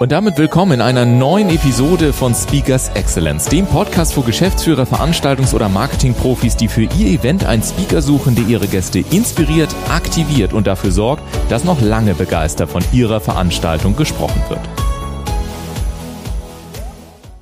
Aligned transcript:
Und 0.00 0.10
damit 0.10 0.38
willkommen 0.38 0.72
in 0.72 0.80
einer 0.80 1.04
neuen 1.04 1.48
Episode 1.50 2.12
von 2.12 2.34
Speakers 2.34 2.88
Excellence, 2.94 3.44
dem 3.44 3.64
Podcast 3.64 4.14
für 4.14 4.22
Geschäftsführer, 4.22 4.82
Veranstaltungs- 4.82 5.54
oder 5.54 5.68
Marketingprofis, 5.68 6.56
die 6.56 6.66
für 6.66 6.82
ihr 6.82 7.20
Event 7.20 7.44
einen 7.44 7.62
Speaker 7.62 8.02
suchen, 8.02 8.34
der 8.34 8.44
ihre 8.44 8.66
Gäste 8.66 9.04
inspiriert, 9.12 9.72
aktiviert 9.88 10.52
und 10.52 10.66
dafür 10.66 10.90
sorgt, 10.90 11.22
dass 11.48 11.62
noch 11.62 11.80
lange 11.80 12.14
begeistert 12.14 12.70
von 12.70 12.82
ihrer 12.92 13.20
Veranstaltung 13.20 13.94
gesprochen 13.94 14.42
wird. 14.48 14.60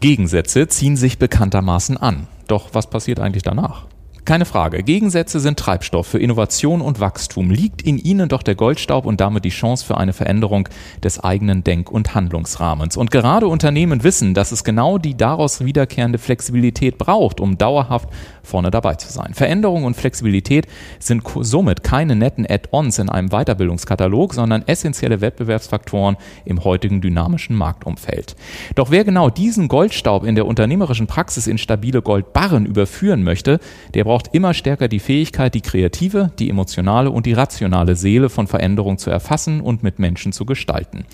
Gegensätze 0.01 0.69
ziehen 0.69 0.99
sich 0.99 1.19
bekanntermaßen 1.19 1.97
an. 1.97 2.27
Doch 2.49 2.69
was 2.75 2.87
passiert 2.87 3.19
eigentlich 3.19 3.45
danach? 3.45 3.87
Keine 4.25 4.45
Frage. 4.45 4.85
Gegensätze 4.85 5.41
sind 5.41 5.59
Treibstoff 5.59 6.07
für 6.07 6.21
Innovation 6.21 6.81
und 6.81 7.01
Wachstum. 7.01 7.51
Liegt 7.51 7.83
in 7.83 7.99
ihnen 7.99 8.29
doch 8.29 8.45
der 8.45 8.55
Goldstaub 8.55 9.05
und 9.05 9.21
damit 9.21 9.45
die 9.45 9.49
Chance 9.49 9.85
für 9.85 9.97
eine 9.97 10.13
Veränderung 10.13 10.69
des 11.03 11.19
eigenen 11.19 11.65
Denk- 11.65 11.91
und 11.91 12.15
Handlungsrahmens. 12.15 12.97
Und 12.97 13.11
gerade 13.11 13.49
Unternehmen 13.49 14.05
wissen, 14.05 14.33
dass 14.33 14.53
es 14.53 14.63
genau 14.63 14.99
die 14.99 15.17
daraus 15.17 15.65
wiederkehrende 15.65 16.19
Flexibilität 16.19 16.99
braucht, 16.99 17.41
um 17.41 17.59
dauerhaft 17.59 18.11
vorne 18.43 18.71
dabei 18.71 18.95
zu 18.95 19.13
sein. 19.13 19.35
Veränderung 19.35 19.85
und 19.85 19.95
Flexibilität 19.95 20.67
sind 20.99 21.23
somit 21.41 21.83
keine 21.83 22.17
netten 22.17 22.47
Add-ons 22.49 22.99
in 22.99 23.09
einem 23.09 23.29
Weiterbildungskatalog, 23.29 24.35
sondern 24.35 24.63
essentielle 24.67 25.21
Wettbewerbsfaktoren 25.21 26.17
im 26.45 26.65
heutigen 26.65 27.01
dynamischen 27.01 27.57
Marktumfeld. 27.57 28.37
Doch 28.75 28.91
wer 28.91 29.05
genau 29.05 29.31
diesen 29.31 29.69
Goldstaub 29.69 30.25
in 30.25 30.35
der 30.35 30.47
unternehmerischen 30.47 31.07
Praxis 31.07 31.47
in 31.47 31.59
stabile 31.59 32.03
Goldbarren 32.03 32.67
überführen 32.67 33.23
möchte, 33.23 33.61
der 33.95 34.05
braucht 34.05 34.35
immer 34.35 34.55
stärker 34.55 34.89
die 34.89 35.01
Fähigkeit, 35.01 35.55
die 35.55 35.61
kreative, 35.61 36.33
die 36.39 36.51
emotionale 36.51 37.11
und 37.11 37.27
die 37.27 37.33
rationale 37.33 37.97
Seele 37.97 38.29
von 38.29 38.47
Veränderung 38.47 38.99
zu 38.99 39.11
erfassen 39.11 39.61
und 39.61 39.83
mit 39.83 39.99
Menschen 39.99 40.33
zu 40.33 40.45
gestalten. 40.45 41.05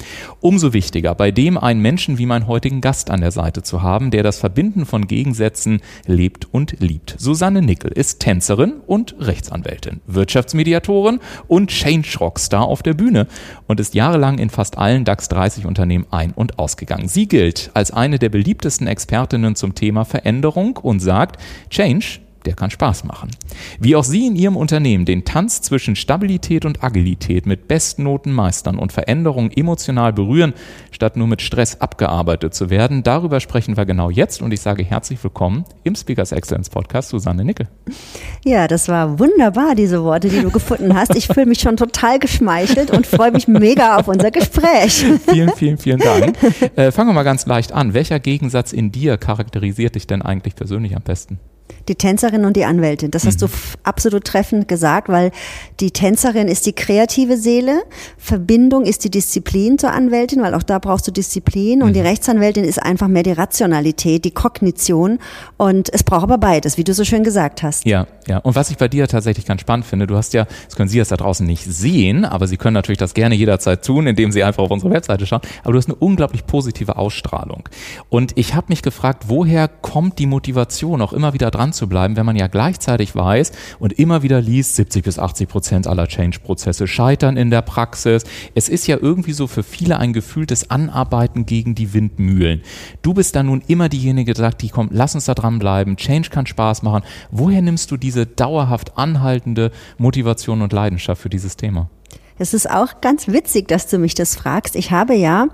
Umso 0.41 0.73
wichtiger, 0.73 1.15
bei 1.15 1.31
dem 1.31 1.59
einen 1.59 1.81
Menschen 1.81 2.19
wie 2.19 2.27
meinen 2.27 2.47
heutigen 2.47 2.81
Gast 2.81 3.11
an 3.11 3.21
der 3.21 3.31
Seite 3.31 3.63
zu 3.63 3.83
haben, 3.83 4.11
der 4.11 4.23
das 4.23 4.39
Verbinden 4.39 4.87
von 4.87 5.07
Gegensätzen 5.07 5.81
lebt 6.07 6.47
und 6.53 6.77
liebt. 6.81 7.17
Susanne 7.19 7.63
Nickel 7.63 7.91
ist 7.91 8.21
Tänzerin 8.21 8.75
und 8.87 9.17
Rechtsanwältin, 9.19 10.01
Wirtschaftsmediatorin 10.07 11.19
und 11.49 11.69
Change 11.71 12.17
Rockstar 12.21 12.63
auf 12.63 12.85
der 12.85 12.95
Bühne 12.95 13.27
und 13.67 13.81
ist 13.81 13.95
jahrelang 13.95 14.39
in 14.39 14.51
fast 14.51 14.79
allen 14.79 15.05
DAX 15.05 15.29
30 15.29 15.67
Unternehmen 15.67 16.07
ein- 16.13 16.33
und 16.33 16.61
ausgegangen. 16.61 17.09
Sie 17.09 17.27
gilt 17.27 17.73
als 17.75 17.91
eine 17.91 18.21
der 18.21 18.29
beliebtesten 18.29 18.87
Expertinnen 18.87 19.57
zum 19.57 19.75
Thema 19.75 20.05
Veränderung 20.05 20.77
und 20.77 21.01
sagt, 21.01 21.43
Change 21.71 22.21
der 22.49 22.57
kann 22.57 22.71
Spaß 22.71 23.05
machen. 23.05 23.31
Wie 23.79 23.95
auch 23.95 24.05
Sie 24.05 24.27
in 24.27 24.35
Ihrem 24.35 24.57
Unternehmen 24.57 25.05
den 25.05 25.27
Tanz 25.27 25.61
zwischen 25.61 25.97
Stabilität 25.97 26.65
und 26.65 26.83
Agilität 26.83 27.45
mit 27.45 27.69
Bestnoten 27.69 28.33
meistern 28.33 28.79
und 28.79 28.91
Veränderungen 28.91 29.51
emotional 29.55 30.15
berühren, 30.15 30.55
statt 30.91 31.19
nur 31.19 31.27
mit 31.27 31.43
Stress 31.43 31.83
abgearbeitet 31.83 32.55
zu 32.55 32.71
werden, 32.71 33.03
darüber 33.03 33.41
sprechen 33.41 33.77
wir 33.77 33.85
genau 33.85 34.09
jetzt 34.09 34.41
und 34.41 34.51
ich 34.53 34.63
sage 34.63 34.83
herzlich 34.83 35.23
willkommen 35.23 35.67
im 35.85 35.95
Speakers 35.95 36.33
Excellence 36.33 36.71
Podcast 36.71 37.11
Susanne 37.11 37.45
Nickel. 37.45 37.69
Ja, 38.47 38.67
das 38.67 38.89
war 38.89 39.19
wunderbar, 39.19 39.75
diese 39.75 40.03
Worte, 40.03 40.31
die 40.31 40.41
du 40.41 40.51
gefunden 40.51 40.97
hast. 40.97 41.15
Ich 41.17 41.29
fühle 41.29 41.45
mich 41.45 41.61
schon 41.61 41.77
total 41.77 42.19
geschmeichelt 42.19 42.91
und 42.91 43.07
freue 43.07 43.31
mich 43.31 43.47
mega 43.47 43.99
auf 43.99 44.09
unser 44.09 44.31
Gespräch. 44.31 45.05
Vielen, 45.29 45.53
vielen, 45.53 45.77
vielen 45.77 45.99
Dank. 45.99 46.35
Äh, 46.77 46.93
fangen 46.93 47.11
wir 47.11 47.15
mal 47.15 47.25
ganz 47.25 47.45
leicht 47.45 47.73
an. 47.73 47.93
Welcher 47.93 48.19
Gegensatz 48.21 48.73
in 48.73 48.91
dir 48.91 49.19
charakterisiert 49.19 49.97
dich 49.97 50.07
denn 50.07 50.23
eigentlich 50.23 50.57
persönlich 50.57 50.97
am 50.97 51.03
besten? 51.03 51.39
Die 51.89 51.95
Tänzerin 51.95 52.45
und 52.45 52.57
die 52.57 52.65
Anwältin. 52.65 53.11
Das 53.11 53.27
hast 53.27 53.43
du 53.43 53.47
mhm. 53.47 53.53
absolut 53.83 54.25
treffend 54.25 54.69
gesagt, 54.69 55.09
weil 55.09 55.31
die 55.81 55.91
Tänzerin 55.91 56.49
ist 56.49 56.67
die 56.67 56.73
kreative 56.73 57.37
Seele, 57.37 57.83
Verbindung 58.19 58.85
ist 58.85 59.05
die 59.05 59.11
Disziplin 59.11 59.79
zur 59.79 59.93
Anwältin, 59.93 60.43
weil 60.43 60.55
auch 60.55 60.63
da 60.63 60.79
brauchst 60.79 61.07
du 61.07 61.13
Disziplin 61.13 61.83
und 61.83 61.95
die 61.95 62.01
mhm. 62.01 62.07
Rechtsanwältin 62.07 62.65
ist 62.65 62.83
einfach 62.83 63.09
mehr 63.09 63.23
die 63.23 63.33
Rationalität, 63.33 64.25
die 64.25 64.31
Kognition 64.31 65.19
und 65.57 65.93
es 65.93 66.03
braucht 66.03 66.25
aber 66.25 66.39
beides, 66.39 66.77
wie 66.77 66.85
du 66.85 66.93
so 66.93 67.05
schön 67.05 67.25
gesagt 67.25 67.63
hast. 67.63 67.87
Ja, 67.87 68.07
ja. 68.27 68.39
Und 68.39 68.55
was 68.55 68.71
ich 68.71 68.77
bei 68.77 68.89
dir 68.89 69.09
tatsächlich 69.09 69.47
ganz 69.47 69.63
spannend 69.63 69.87
finde, 69.87 70.07
du 70.07 70.17
hast 70.17 70.35
ja, 70.35 70.47
das 70.67 70.77
können 70.77 70.89
Sie 70.89 70.99
jetzt 70.99 71.11
da 71.11 71.17
draußen 71.17 71.47
nicht 71.47 71.65
sehen, 71.65 72.25
aber 72.25 72.47
Sie 72.47 72.57
können 72.57 72.75
natürlich 72.75 72.99
das 72.99 73.15
gerne 73.15 73.35
jederzeit 73.35 73.85
tun, 73.85 74.07
indem 74.07 74.33
Sie 74.33 74.43
einfach 74.43 74.63
auf 74.63 74.71
unsere 74.71 74.93
Webseite 74.93 75.27
schauen, 75.27 75.41
aber 75.63 75.73
du 75.73 75.79
hast 75.79 75.87
eine 75.87 75.97
unglaublich 75.97 76.47
positive 76.47 76.97
Ausstrahlung. 76.97 77.69
Und 78.09 78.37
ich 78.37 78.55
habe 78.55 78.67
mich 78.69 78.83
gefragt, 78.83 79.25
woher 79.29 79.69
kommt 79.69 80.19
die 80.19 80.27
Motivation, 80.27 81.01
auch 81.01 81.13
immer 81.13 81.33
wieder 81.33 81.51
dran 81.51 81.73
zu 81.73 81.78
bleiben, 81.87 82.17
wenn 82.17 82.27
man 82.27 82.37
ja 82.37 82.47
gleichzeitig 82.47 83.15
weiß 83.15 83.53
und 83.79 83.93
immer 83.93 84.23
wieder 84.23 84.41
liest, 84.41 84.77
70 84.77 85.05
bis 85.05 85.19
80 85.19 85.49
Prozent 85.49 85.87
aller 85.87 86.07
Change-Prozesse 86.07 86.87
scheitern 86.87 87.37
in 87.37 87.51
der 87.51 87.63
Praxis. 87.63 88.25
Es 88.55 88.69
ist 88.69 88.87
ja 88.87 88.97
irgendwie 89.01 89.33
so 89.33 89.47
für 89.47 89.63
viele 89.63 89.99
ein 89.99 90.13
gefühltes 90.13 90.71
Anarbeiten 90.71 91.47
gegen 91.47 91.75
die 91.75 91.93
Windmühlen. 91.95 92.63
Du 93.03 93.15
bist 93.15 93.37
da 93.37 93.43
nun 93.43 93.63
immer 93.67 93.89
diejenige, 93.89 94.35
die 94.35 94.41
sagt, 94.41 94.63
die 94.63 94.69
kommt, 94.69 94.93
lass 94.93 95.15
uns 95.15 95.27
da 95.27 95.35
dranbleiben, 95.35 95.97
Change 95.97 96.31
kann 96.31 96.47
Spaß 96.47 96.83
machen. 96.83 97.03
Woher 97.31 97.63
nimmst 97.63 97.91
du 97.91 97.97
diese 97.97 98.27
dauerhaft 98.27 98.97
anhaltende 98.99 99.71
Motivation 99.99 100.63
und 100.63 100.73
Leidenschaft 100.73 101.23
für 101.23 101.31
dieses 101.31 101.57
Thema? 101.57 101.89
Es 102.39 102.55
ist 102.55 102.71
auch 102.71 103.01
ganz 103.01 103.29
witzig, 103.29 103.69
dass 103.69 103.87
du 103.87 103.99
mich 103.99 104.15
das 104.15 104.37
fragst. 104.37 104.77
Ich 104.77 104.91
habe 104.91 105.15
ja 105.15 105.49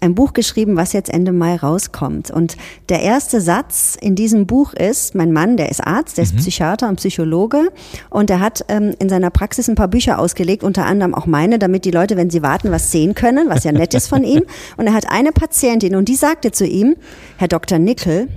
ein 0.00 0.14
Buch 0.14 0.32
geschrieben, 0.32 0.76
was 0.76 0.92
jetzt 0.92 1.10
Ende 1.10 1.32
Mai 1.32 1.56
rauskommt. 1.56 2.30
Und 2.30 2.56
der 2.88 3.00
erste 3.02 3.40
Satz 3.40 3.96
in 4.00 4.14
diesem 4.14 4.46
Buch 4.46 4.72
ist, 4.72 5.14
mein 5.14 5.32
Mann, 5.32 5.56
der 5.56 5.70
ist 5.70 5.80
Arzt, 5.86 6.16
der 6.16 6.24
ist 6.24 6.34
mhm. 6.34 6.38
Psychiater 6.38 6.88
und 6.88 6.96
Psychologe 6.96 7.70
und 8.08 8.30
der 8.30 8.40
hat 8.40 8.64
ähm, 8.68 8.94
in 8.98 9.08
seiner 9.08 9.30
Praxis 9.30 9.68
ein 9.68 9.74
paar 9.74 9.88
Bücher 9.88 10.18
ausgelegt, 10.18 10.64
unter 10.64 10.86
anderem 10.86 11.14
auch 11.14 11.26
meine, 11.26 11.58
damit 11.58 11.84
die 11.84 11.90
Leute, 11.90 12.16
wenn 12.16 12.30
sie 12.30 12.42
warten, 12.42 12.70
was 12.70 12.90
sehen 12.90 13.14
können, 13.14 13.48
was 13.48 13.64
ja 13.64 13.72
nett 13.72 13.94
ist 13.94 14.08
von 14.08 14.24
ihm. 14.24 14.42
Und 14.76 14.86
er 14.86 14.94
hat 14.94 15.10
eine 15.10 15.32
Patientin 15.32 15.94
und 15.94 16.08
die 16.08 16.14
sagte 16.14 16.52
zu 16.52 16.66
ihm, 16.66 16.96
Herr 17.36 17.48
Dr. 17.48 17.78
Nickel, 17.78 18.28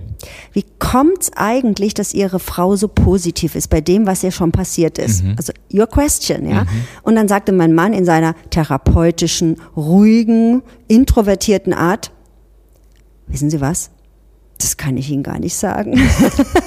wie 0.52 0.66
kommt 0.80 1.24
es 1.24 1.32
eigentlich, 1.36 1.94
dass 1.94 2.14
Ihre 2.14 2.40
Frau 2.40 2.76
so 2.76 2.88
positiv 2.88 3.56
ist 3.56 3.70
bei 3.70 3.82
dem, 3.82 4.06
was 4.06 4.24
ihr 4.24 4.32
schon 4.32 4.52
passiert 4.52 4.98
ist? 4.98 5.24
Mhm. 5.24 5.36
Also 5.38 5.54
your 5.74 5.88
question, 5.88 6.48
ja. 6.48 6.64
Mhm. 6.64 6.70
Und 7.04 7.16
dann 7.16 7.28
sagte 7.28 7.52
mein 7.52 7.74
Mann 7.74 7.94
in 7.94 8.06
seiner 8.06 8.36
therapeutischen, 8.50 9.58
ruhigen, 9.76 10.64
introvertierten 10.88 11.74
Art, 11.74 12.12
wissen 13.28 13.50
Sie 13.50 13.62
was? 13.62 13.90
Das 14.60 14.78
kann 14.78 14.98
ich 14.98 15.10
Ihnen 15.10 15.24
gar 15.24 15.40
nicht 15.40 15.56
sagen. 15.56 16.00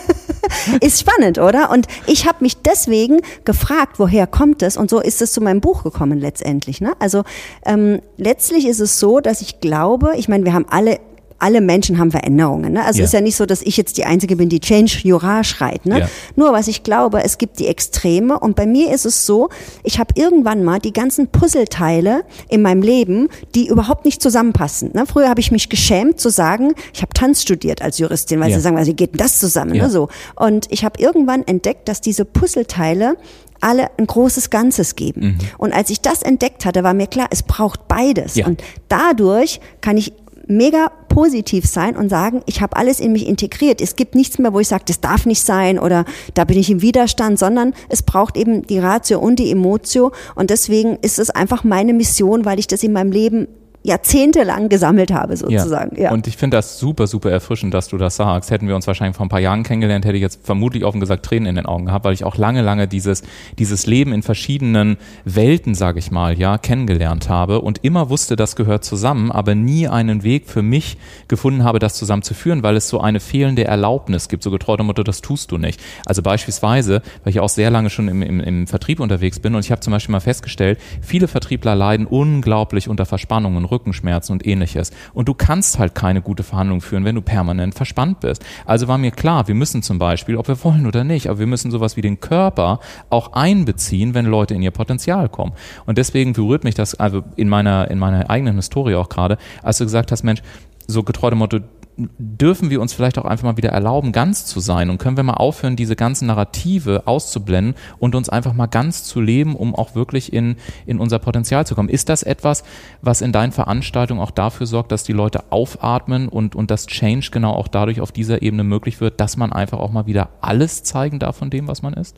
ist 0.80 1.00
spannend, 1.00 1.38
oder? 1.38 1.70
Und 1.70 1.86
ich 2.06 2.26
habe 2.26 2.38
mich 2.40 2.56
deswegen 2.58 3.20
gefragt, 3.44 3.98
woher 3.98 4.26
kommt 4.26 4.62
es? 4.62 4.76
Und 4.76 4.90
so 4.90 5.00
ist 5.00 5.22
es 5.22 5.32
zu 5.32 5.40
meinem 5.40 5.60
Buch 5.60 5.82
gekommen 5.82 6.18
letztendlich. 6.18 6.80
Ne? 6.80 6.92
Also 6.98 7.22
ähm, 7.64 8.00
letztlich 8.16 8.66
ist 8.66 8.80
es 8.80 8.98
so, 8.98 9.20
dass 9.20 9.40
ich 9.40 9.60
glaube, 9.60 10.14
ich 10.16 10.28
meine, 10.28 10.44
wir 10.44 10.52
haben 10.52 10.66
alle 10.68 10.98
alle 11.38 11.60
Menschen 11.60 11.98
haben 11.98 12.10
Veränderungen. 12.10 12.72
Ne? 12.72 12.84
Also 12.84 13.00
ja. 13.00 13.04
ist 13.04 13.12
ja 13.12 13.20
nicht 13.20 13.36
so, 13.36 13.46
dass 13.46 13.62
ich 13.62 13.76
jetzt 13.76 13.98
die 13.98 14.04
Einzige 14.04 14.36
bin, 14.36 14.48
die 14.48 14.60
Change 14.60 15.00
Jura 15.02 15.44
schreit. 15.44 15.86
Ne? 15.86 16.00
Ja. 16.00 16.08
Nur 16.34 16.52
was 16.52 16.68
ich 16.68 16.82
glaube, 16.82 17.22
es 17.22 17.38
gibt 17.38 17.58
die 17.58 17.66
Extreme 17.66 18.38
und 18.38 18.56
bei 18.56 18.66
mir 18.66 18.92
ist 18.92 19.04
es 19.04 19.26
so, 19.26 19.48
ich 19.82 19.98
habe 19.98 20.14
irgendwann 20.14 20.64
mal 20.64 20.78
die 20.78 20.92
ganzen 20.92 21.28
Puzzleteile 21.28 22.24
in 22.48 22.62
meinem 22.62 22.82
Leben, 22.82 23.28
die 23.54 23.68
überhaupt 23.68 24.04
nicht 24.04 24.22
zusammenpassen. 24.22 24.90
Ne? 24.94 25.04
Früher 25.06 25.28
habe 25.28 25.40
ich 25.40 25.50
mich 25.50 25.68
geschämt 25.68 26.20
zu 26.20 26.30
sagen, 26.30 26.74
ich 26.94 27.02
habe 27.02 27.12
Tanz 27.12 27.42
studiert 27.42 27.82
als 27.82 27.98
Juristin, 27.98 28.40
weil 28.40 28.50
ja. 28.50 28.56
sie 28.56 28.62
sagen, 28.62 28.84
wie 28.84 28.94
geht 28.94 29.12
denn 29.12 29.18
das 29.18 29.38
zusammen? 29.38 29.76
Ne? 29.76 29.90
So. 29.90 30.08
Und 30.34 30.66
ich 30.70 30.84
habe 30.84 31.00
irgendwann 31.00 31.46
entdeckt, 31.46 31.88
dass 31.88 32.00
diese 32.00 32.24
Puzzleteile 32.24 33.16
alle 33.60 33.88
ein 33.98 34.06
großes 34.06 34.50
Ganzes 34.50 34.96
geben. 34.96 35.20
Mhm. 35.20 35.38
Und 35.58 35.72
als 35.72 35.90
ich 35.90 36.00
das 36.00 36.22
entdeckt 36.22 36.64
hatte, 36.64 36.82
war 36.82 36.94
mir 36.94 37.06
klar, 37.06 37.28
es 37.30 37.42
braucht 37.42 37.88
beides. 37.88 38.36
Und 38.36 38.62
dadurch 38.88 39.60
kann 39.80 39.96
ich 39.96 40.12
mega 40.46 40.90
positiv 41.08 41.66
sein 41.66 41.96
und 41.96 42.08
sagen, 42.08 42.42
ich 42.46 42.60
habe 42.60 42.76
alles 42.76 43.00
in 43.00 43.12
mich 43.12 43.26
integriert. 43.26 43.80
Es 43.80 43.96
gibt 43.96 44.14
nichts 44.14 44.38
mehr, 44.38 44.52
wo 44.52 44.60
ich 44.60 44.68
sage, 44.68 44.84
das 44.86 45.00
darf 45.00 45.26
nicht 45.26 45.42
sein 45.42 45.78
oder 45.78 46.04
da 46.34 46.44
bin 46.44 46.58
ich 46.58 46.70
im 46.70 46.82
Widerstand, 46.82 47.38
sondern 47.38 47.74
es 47.88 48.02
braucht 48.02 48.36
eben 48.36 48.66
die 48.66 48.78
Ratio 48.78 49.18
und 49.18 49.38
die 49.38 49.50
Emotio 49.50 50.12
und 50.34 50.50
deswegen 50.50 50.96
ist 51.02 51.18
es 51.18 51.30
einfach 51.30 51.64
meine 51.64 51.94
Mission, 51.94 52.44
weil 52.44 52.58
ich 52.58 52.66
das 52.66 52.82
in 52.82 52.92
meinem 52.92 53.12
Leben 53.12 53.48
jahrzehntelang 53.86 54.68
gesammelt 54.68 55.12
habe, 55.12 55.36
sozusagen. 55.36 55.96
Ja. 55.96 56.04
ja. 56.04 56.12
Und 56.12 56.26
ich 56.26 56.36
finde 56.36 56.56
das 56.56 56.78
super, 56.78 57.06
super 57.06 57.30
erfrischend, 57.30 57.72
dass 57.72 57.88
du 57.88 57.98
das 57.98 58.16
sagst. 58.16 58.50
Hätten 58.50 58.66
wir 58.66 58.74
uns 58.74 58.86
wahrscheinlich 58.86 59.16
vor 59.16 59.26
ein 59.26 59.28
paar 59.28 59.40
Jahren 59.40 59.62
kennengelernt, 59.62 60.04
hätte 60.04 60.16
ich 60.16 60.22
jetzt 60.22 60.40
vermutlich 60.44 60.84
offen 60.84 61.00
gesagt 61.00 61.24
Tränen 61.24 61.46
in 61.46 61.54
den 61.54 61.66
Augen 61.66 61.86
gehabt, 61.86 62.04
weil 62.04 62.12
ich 62.12 62.24
auch 62.24 62.36
lange, 62.36 62.62
lange 62.62 62.88
dieses, 62.88 63.22
dieses 63.58 63.86
Leben 63.86 64.12
in 64.12 64.22
verschiedenen 64.22 64.96
Welten, 65.24 65.74
sage 65.74 66.00
ich 66.00 66.10
mal, 66.10 66.36
ja, 66.36 66.58
kennengelernt 66.58 67.28
habe 67.28 67.60
und 67.60 67.84
immer 67.84 68.10
wusste, 68.10 68.34
das 68.34 68.56
gehört 68.56 68.84
zusammen, 68.84 69.30
aber 69.30 69.54
nie 69.54 69.86
einen 69.86 70.24
Weg 70.24 70.48
für 70.48 70.62
mich 70.62 70.98
gefunden 71.28 71.62
habe, 71.62 71.78
das 71.78 71.94
zusammenzuführen, 71.94 72.62
weil 72.64 72.76
es 72.76 72.88
so 72.88 73.00
eine 73.00 73.20
fehlende 73.20 73.64
Erlaubnis 73.64 74.28
gibt, 74.28 74.42
so 74.42 74.50
getreu 74.50 74.76
dem 74.76 74.86
Motto, 74.86 75.04
das 75.04 75.20
tust 75.20 75.52
du 75.52 75.58
nicht. 75.58 75.80
Also 76.06 76.22
beispielsweise, 76.22 77.02
weil 77.22 77.30
ich 77.30 77.40
auch 77.40 77.48
sehr 77.48 77.70
lange 77.70 77.90
schon 77.90 78.08
im, 78.08 78.22
im, 78.22 78.40
im 78.40 78.66
Vertrieb 78.66 78.98
unterwegs 78.98 79.38
bin 79.38 79.54
und 79.54 79.64
ich 79.64 79.70
habe 79.70 79.80
zum 79.80 79.92
Beispiel 79.92 80.12
mal 80.12 80.20
festgestellt, 80.20 80.80
viele 81.00 81.28
Vertriebler 81.28 81.76
leiden 81.76 82.06
unglaublich 82.06 82.88
unter 82.88 83.06
Verspannungen, 83.06 83.64
Rückenschmerzen 83.76 84.32
und 84.32 84.46
ähnliches. 84.46 84.90
Und 85.14 85.28
du 85.28 85.34
kannst 85.34 85.78
halt 85.78 85.94
keine 85.94 86.22
gute 86.22 86.42
Verhandlung 86.42 86.80
führen, 86.80 87.04
wenn 87.04 87.14
du 87.14 87.22
permanent 87.22 87.74
verspannt 87.74 88.20
bist. 88.20 88.44
Also 88.64 88.88
war 88.88 88.98
mir 88.98 89.10
klar, 89.10 89.48
wir 89.48 89.54
müssen 89.54 89.82
zum 89.82 89.98
Beispiel, 89.98 90.36
ob 90.36 90.48
wir 90.48 90.62
wollen 90.64 90.86
oder 90.86 91.04
nicht, 91.04 91.28
aber 91.28 91.38
wir 91.38 91.46
müssen 91.46 91.70
sowas 91.70 91.96
wie 91.96 92.00
den 92.00 92.20
Körper 92.20 92.80
auch 93.10 93.34
einbeziehen, 93.34 94.14
wenn 94.14 94.26
Leute 94.26 94.54
in 94.54 94.62
ihr 94.62 94.70
Potenzial 94.70 95.28
kommen. 95.28 95.52
Und 95.84 95.98
deswegen 95.98 96.32
berührt 96.32 96.64
mich 96.64 96.74
das 96.74 96.94
also 96.94 97.22
in 97.36 97.48
meiner, 97.48 97.90
in 97.90 97.98
meiner 97.98 98.30
eigenen 98.30 98.56
Historie 98.56 98.94
auch 98.94 99.08
gerade, 99.08 99.38
als 99.62 99.78
du 99.78 99.84
gesagt 99.84 100.10
hast, 100.10 100.22
Mensch, 100.22 100.42
so 100.86 101.02
getreu 101.02 101.30
dem 101.30 101.38
Motto, 101.38 101.58
dürfen 101.96 102.68
wir 102.70 102.80
uns 102.80 102.92
vielleicht 102.92 103.18
auch 103.18 103.24
einfach 103.24 103.44
mal 103.44 103.56
wieder 103.56 103.70
erlauben, 103.70 104.12
ganz 104.12 104.44
zu 104.44 104.60
sein 104.60 104.90
und 104.90 104.98
können 104.98 105.16
wir 105.16 105.24
mal 105.24 105.34
aufhören, 105.34 105.76
diese 105.76 105.96
ganzen 105.96 106.26
Narrative 106.26 107.02
auszublenden 107.06 107.74
und 107.98 108.14
uns 108.14 108.28
einfach 108.28 108.52
mal 108.52 108.66
ganz 108.66 109.04
zu 109.04 109.20
leben, 109.20 109.56
um 109.56 109.74
auch 109.74 109.94
wirklich 109.94 110.32
in, 110.32 110.56
in 110.84 110.98
unser 110.98 111.18
Potenzial 111.18 111.66
zu 111.66 111.74
kommen. 111.74 111.88
Ist 111.88 112.08
das 112.08 112.22
etwas, 112.22 112.64
was 113.00 113.22
in 113.22 113.32
deinen 113.32 113.52
Veranstaltungen 113.52 114.20
auch 114.20 114.30
dafür 114.30 114.66
sorgt, 114.66 114.92
dass 114.92 115.04
die 115.04 115.12
Leute 115.12 115.44
aufatmen 115.50 116.28
und, 116.28 116.54
und 116.54 116.70
das 116.70 116.86
Change 116.86 117.30
genau 117.32 117.52
auch 117.52 117.68
dadurch 117.68 118.00
auf 118.00 118.12
dieser 118.12 118.42
Ebene 118.42 118.64
möglich 118.64 119.00
wird, 119.00 119.20
dass 119.20 119.36
man 119.36 119.52
einfach 119.52 119.78
auch 119.78 119.90
mal 119.90 120.06
wieder 120.06 120.28
alles 120.40 120.82
zeigen 120.82 121.18
darf 121.18 121.36
von 121.36 121.50
dem, 121.50 121.66
was 121.66 121.82
man 121.82 121.94
ist? 121.94 122.16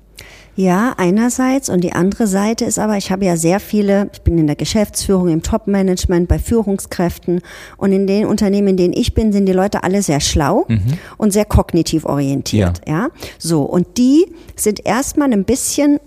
Ja, 0.59 0.95
einerseits 0.97 1.69
und 1.69 1.85
die 1.85 1.93
andere 1.93 2.27
Seite 2.27 2.65
ist 2.65 2.81
aber, 2.81 2.97
ich 2.97 3.13
habe 3.13 3.25
ja 3.25 3.37
sehr 3.37 3.61
viele, 3.61 4.11
ich 4.13 4.23
bin 4.23 4.39
in 4.39 4.49
der 4.49 4.57
Geschäftsführung, 4.57 5.29
im 5.29 5.41
Top-Management, 5.41 6.27
bei 6.27 6.41
Führungskräften 6.41 7.43
und 7.77 7.93
in 7.93 8.09
den 8.09 8.27
Unternehmen, 8.27 8.67
in 8.67 8.77
denen 8.77 8.93
ich 8.93 9.15
bin, 9.15 9.33
sind 9.33 9.47
die 9.47 9.53
Leute 9.53 9.85
alle 9.85 10.03
sehr 10.03 10.19
schlau 10.19 10.65
mhm. 10.67 10.95
und 11.17 11.33
sehr 11.33 11.45
kognitiv 11.45 12.05
orientiert. 12.05 12.81
Ja. 12.89 13.03
ja, 13.03 13.09
so 13.39 13.63
und 13.63 13.99
die 13.99 14.27
sind 14.57 14.85
erstmal 14.85 15.33
ein 15.33 15.45
bisschen 15.45 16.01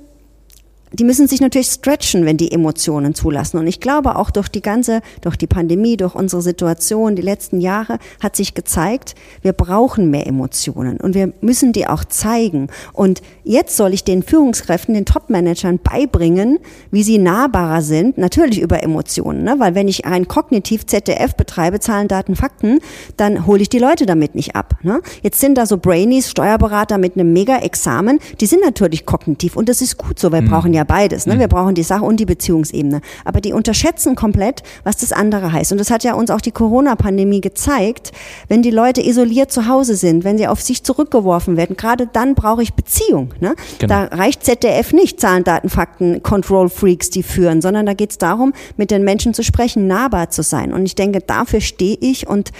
die 0.94 1.04
müssen 1.04 1.28
sich 1.28 1.40
natürlich 1.40 1.68
stretchen, 1.68 2.26
wenn 2.26 2.38
die 2.38 2.52
Emotionen 2.52 3.16
zulassen. 3.16 3.58
Und 3.58 3.68
ich 3.68 3.80
glaube 3.80 4.18
auch 4.18 4.30
durch 4.30 4.50
die 4.50 4.62
ganze, 4.62 5.02
durch 5.22 5.38
die 5.38 5.48
Pandemie, 5.48 5.96
durch 5.96 6.16
unsere 6.16 6.42
Situation, 6.42 7.16
die 7.16 7.22
letzten 7.22 7.62
Jahre 7.62 7.98
hat 8.22 8.36
sich 8.36 8.54
gezeigt, 8.54 9.16
wir 9.42 9.54
brauchen 9.54 10.10
mehr 10.10 10.28
Emotionen 10.28 10.98
und 10.98 11.16
wir 11.16 11.32
müssen 11.42 11.72
die 11.72 11.88
auch 11.88 12.04
zeigen. 12.04 12.68
Und 12.94 13.22
jetzt 13.44 13.78
soll 13.78 13.94
ich 13.94 14.04
den 14.04 14.24
Führungskräften, 14.24 14.94
den 14.94 15.06
Topmanagern 15.06 15.80
beibringen, 15.80 16.60
wie 16.92 17.04
sie 17.04 17.18
nahbarer 17.18 17.82
sind, 17.82 18.18
natürlich 18.18 18.60
über 18.60 18.84
Emotionen, 18.84 19.44
ne? 19.44 19.56
weil 19.60 19.76
wenn 19.76 19.88
ich 19.88 20.06
rein 20.06 20.28
kognitiv 20.28 20.86
ZDF 20.86 21.36
betreibe, 21.36 21.80
Zahlen, 21.80 22.10
Daten, 22.10 22.36
Fakten, 22.36 22.80
dann 23.16 23.46
hole 23.46 23.62
ich 23.62 23.70
die 23.70 23.80
Leute 23.80 24.06
damit 24.06 24.36
nicht 24.36 24.56
ab. 24.56 24.76
Ne? 24.84 25.02
Jetzt 25.24 25.40
sind 25.40 25.58
da 25.58 25.66
so 25.66 25.78
Brainies, 25.78 26.30
Steuerberater 26.30 26.98
mit 26.98 27.16
einem 27.16 27.32
Mega-Examen, 27.32 28.20
die 28.42 28.46
sind 28.46 28.62
natürlich 28.62 29.06
kognitiv 29.06 29.56
und 29.56 29.70
das 29.70 29.82
ist 29.82 29.98
gut 29.98 30.20
so, 30.20 30.32
wir 30.32 30.42
mhm. 30.42 30.50
brauchen 30.50 30.74
ja 30.74 30.81
ja 30.82 30.84
beides. 30.84 31.26
Ne? 31.26 31.40
Wir 31.40 31.48
mhm. 31.48 31.52
brauchen 31.52 31.76
die 31.76 31.84
Sache 31.84 32.04
und 32.04 32.20
die 32.20 32.26
Beziehungsebene. 32.26 33.02
Aber 33.24 33.42
die 33.42 33.54
unterschätzen 33.54 34.16
komplett, 34.16 34.64
was 34.84 34.98
das 34.98 35.12
andere 35.12 35.52
heißt. 35.52 35.72
Und 35.72 35.78
das 35.78 35.92
hat 35.92 36.04
ja 36.04 36.14
uns 36.14 36.30
auch 36.30 36.42
die 36.42 36.52
Corona-Pandemie 36.52 37.42
gezeigt. 37.42 38.12
Wenn 38.48 38.62
die 38.62 38.72
Leute 38.72 39.02
isoliert 39.06 39.52
zu 39.52 39.68
Hause 39.68 39.96
sind, 39.96 40.24
wenn 40.24 40.38
sie 40.38 40.48
auf 40.48 40.62
sich 40.62 40.84
zurückgeworfen 40.84 41.58
werden, 41.58 41.78
gerade 41.78 42.08
dann 42.12 42.36
brauche 42.36 42.64
ich 42.64 42.74
Beziehung. 42.74 43.34
Ne? 43.40 43.56
Genau. 43.80 43.94
Da 43.94 44.16
reicht 44.16 44.44
ZDF 44.44 44.94
nicht, 44.94 45.20
Zahlen, 45.20 45.44
Daten, 45.44 45.70
Fakten, 45.70 46.24
Control 46.24 46.70
Freaks, 46.70 47.10
die 47.10 47.24
führen, 47.24 47.62
sondern 47.62 47.86
da 47.86 47.94
geht 47.94 48.12
es 48.12 48.18
darum, 48.18 48.54
mit 48.78 48.92
den 48.92 49.04
Menschen 49.04 49.34
zu 49.34 49.44
sprechen, 49.44 49.88
nahbar 49.88 50.30
zu 50.30 50.44
sein. 50.44 50.74
Und 50.74 50.86
ich 50.86 50.96
denke, 50.96 51.22
dafür 51.22 51.62
stehe 51.62 51.98
ich 52.00 52.28
und 52.28 52.52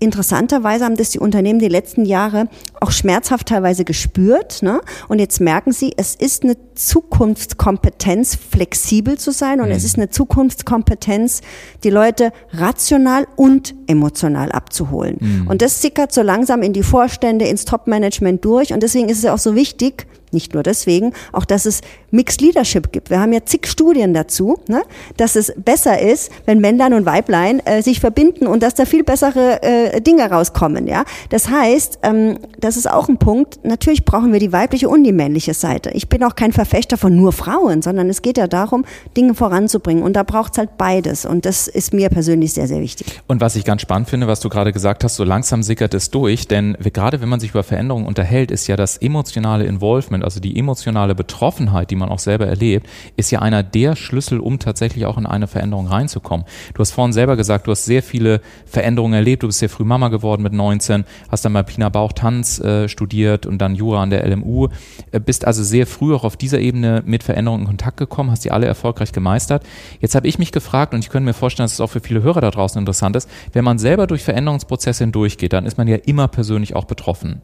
interessanterweise 0.00 0.84
haben 0.84 0.96
das 0.96 1.10
die 1.10 1.18
Unternehmen 1.18 1.60
die 1.60 1.68
letzten 1.68 2.04
Jahre 2.04 2.48
auch 2.80 2.90
schmerzhaft 2.90 3.48
teilweise 3.48 3.84
gespürt. 3.84 4.62
Ne? 4.62 4.80
Und 5.08 5.18
jetzt 5.18 5.40
merken 5.40 5.72
sie, 5.72 5.92
es 5.96 6.16
ist 6.16 6.42
eine 6.42 6.56
Zukunftskompetenz, 6.74 8.34
flexibel 8.36 9.18
zu 9.18 9.30
sein. 9.30 9.60
Und 9.60 9.68
mhm. 9.68 9.74
es 9.74 9.84
ist 9.84 9.96
eine 9.96 10.08
Zukunftskompetenz, 10.08 11.42
die 11.84 11.90
Leute 11.90 12.32
rational 12.52 13.28
und 13.36 13.74
emotional 13.86 14.50
abzuholen. 14.50 15.18
Mhm. 15.20 15.46
Und 15.46 15.62
das 15.62 15.82
sickert 15.82 16.12
so 16.12 16.22
langsam 16.22 16.62
in 16.62 16.72
die 16.72 16.82
Vorstände, 16.82 17.44
ins 17.44 17.64
Top-Management 17.66 18.44
durch. 18.44 18.72
Und 18.72 18.82
deswegen 18.82 19.08
ist 19.08 19.18
es 19.18 19.24
ja 19.24 19.34
auch 19.34 19.38
so 19.38 19.54
wichtig, 19.54 20.06
nicht 20.32 20.54
nur 20.54 20.62
deswegen, 20.62 21.12
auch 21.32 21.44
dass 21.44 21.66
es 21.66 21.80
Mixed 22.10 22.40
Leadership 22.40 22.92
gibt. 22.92 23.10
Wir 23.10 23.20
haben 23.20 23.32
ja 23.32 23.44
zig 23.44 23.66
Studien 23.66 24.14
dazu, 24.14 24.58
ne, 24.68 24.82
dass 25.16 25.36
es 25.36 25.52
besser 25.56 26.00
ist, 26.00 26.30
wenn 26.46 26.60
Männlein 26.60 26.94
und 26.94 27.06
Weiblein 27.06 27.60
äh, 27.64 27.82
sich 27.82 28.00
verbinden 28.00 28.46
und 28.46 28.62
dass 28.62 28.74
da 28.74 28.84
viel 28.84 29.04
bessere 29.04 29.62
äh, 29.62 30.00
Dinge 30.00 30.28
rauskommen. 30.30 30.86
Ja, 30.86 31.04
das 31.28 31.48
heißt, 31.48 32.00
ähm, 32.02 32.38
das 32.58 32.76
ist 32.76 32.90
auch 32.90 33.08
ein 33.08 33.18
Punkt. 33.18 33.64
Natürlich 33.64 34.04
brauchen 34.04 34.32
wir 34.32 34.40
die 34.40 34.52
weibliche 34.52 34.88
und 34.88 35.04
die 35.04 35.12
männliche 35.12 35.54
Seite. 35.54 35.90
Ich 35.90 36.08
bin 36.08 36.24
auch 36.24 36.34
kein 36.34 36.52
Verfechter 36.52 36.96
von 36.96 37.14
nur 37.14 37.32
Frauen, 37.32 37.82
sondern 37.82 38.08
es 38.10 38.22
geht 38.22 38.38
ja 38.38 38.46
darum, 38.46 38.84
Dinge 39.16 39.34
voranzubringen 39.34 40.02
und 40.02 40.14
da 40.14 40.22
braucht 40.22 40.52
es 40.52 40.58
halt 40.58 40.76
beides 40.78 41.24
und 41.24 41.44
das 41.44 41.68
ist 41.68 41.92
mir 41.92 42.08
persönlich 42.08 42.52
sehr 42.52 42.66
sehr 42.66 42.80
wichtig. 42.80 43.20
Und 43.26 43.40
was 43.40 43.56
ich 43.56 43.64
ganz 43.64 43.82
spannend 43.82 44.08
finde, 44.08 44.26
was 44.26 44.40
du 44.40 44.48
gerade 44.48 44.72
gesagt 44.72 45.04
hast, 45.04 45.16
so 45.16 45.24
langsam 45.24 45.62
sickert 45.62 45.94
es 45.94 46.10
durch, 46.10 46.48
denn 46.48 46.76
gerade 46.92 47.20
wenn 47.20 47.28
man 47.28 47.40
sich 47.40 47.50
über 47.50 47.62
Veränderungen 47.62 48.06
unterhält, 48.06 48.50
ist 48.50 48.66
ja 48.66 48.76
das 48.76 48.96
emotionale 48.96 49.64
Involvement 49.64 50.19
Engagement, 50.20 50.24
also 50.24 50.40
die 50.40 50.58
emotionale 50.58 51.14
Betroffenheit, 51.14 51.90
die 51.90 51.96
man 51.96 52.08
auch 52.08 52.18
selber 52.18 52.46
erlebt, 52.46 52.86
ist 53.16 53.30
ja 53.30 53.40
einer 53.40 53.62
der 53.62 53.96
Schlüssel, 53.96 54.40
um 54.40 54.58
tatsächlich 54.58 55.06
auch 55.06 55.18
in 55.18 55.26
eine 55.26 55.46
Veränderung 55.46 55.86
reinzukommen. 55.86 56.46
Du 56.74 56.80
hast 56.80 56.92
vorhin 56.92 57.12
selber 57.12 57.36
gesagt, 57.36 57.66
du 57.66 57.72
hast 57.72 57.84
sehr 57.84 58.02
viele 58.02 58.40
Veränderungen 58.66 59.14
erlebt. 59.14 59.42
Du 59.42 59.46
bist 59.46 59.58
sehr 59.58 59.68
früh 59.68 59.84
Mama 59.84 60.08
geworden 60.08 60.42
mit 60.42 60.52
19, 60.52 61.04
hast 61.30 61.44
dann 61.44 61.52
bei 61.52 61.62
Pina 61.62 61.88
Bauch 61.88 62.12
Tanz 62.12 62.60
äh, 62.60 62.88
studiert 62.88 63.46
und 63.46 63.58
dann 63.58 63.74
Jura 63.74 64.02
an 64.02 64.10
der 64.10 64.26
LMU. 64.26 64.68
Äh, 65.10 65.20
bist 65.20 65.44
also 65.46 65.62
sehr 65.62 65.86
früh 65.86 66.14
auch 66.14 66.24
auf 66.24 66.36
dieser 66.36 66.60
Ebene 66.60 67.02
mit 67.04 67.22
Veränderungen 67.22 67.62
in 67.62 67.68
Kontakt 67.68 67.96
gekommen, 67.96 68.30
hast 68.30 68.44
die 68.44 68.50
alle 68.50 68.66
erfolgreich 68.66 69.12
gemeistert. 69.12 69.64
Jetzt 70.00 70.14
habe 70.14 70.28
ich 70.28 70.38
mich 70.38 70.52
gefragt 70.52 70.94
und 70.94 71.00
ich 71.00 71.10
könnte 71.10 71.24
mir 71.24 71.34
vorstellen, 71.34 71.64
dass 71.64 71.74
es 71.74 71.80
auch 71.80 71.90
für 71.90 72.00
viele 72.00 72.22
Hörer 72.22 72.40
da 72.40 72.50
draußen 72.50 72.78
interessant 72.78 73.16
ist, 73.16 73.28
wenn 73.52 73.64
man 73.64 73.78
selber 73.78 74.06
durch 74.06 74.22
Veränderungsprozesse 74.22 75.04
hindurchgeht, 75.04 75.52
dann 75.52 75.66
ist 75.66 75.78
man 75.78 75.88
ja 75.88 75.96
immer 75.96 76.28
persönlich 76.28 76.76
auch 76.76 76.84
betroffen. 76.84 77.42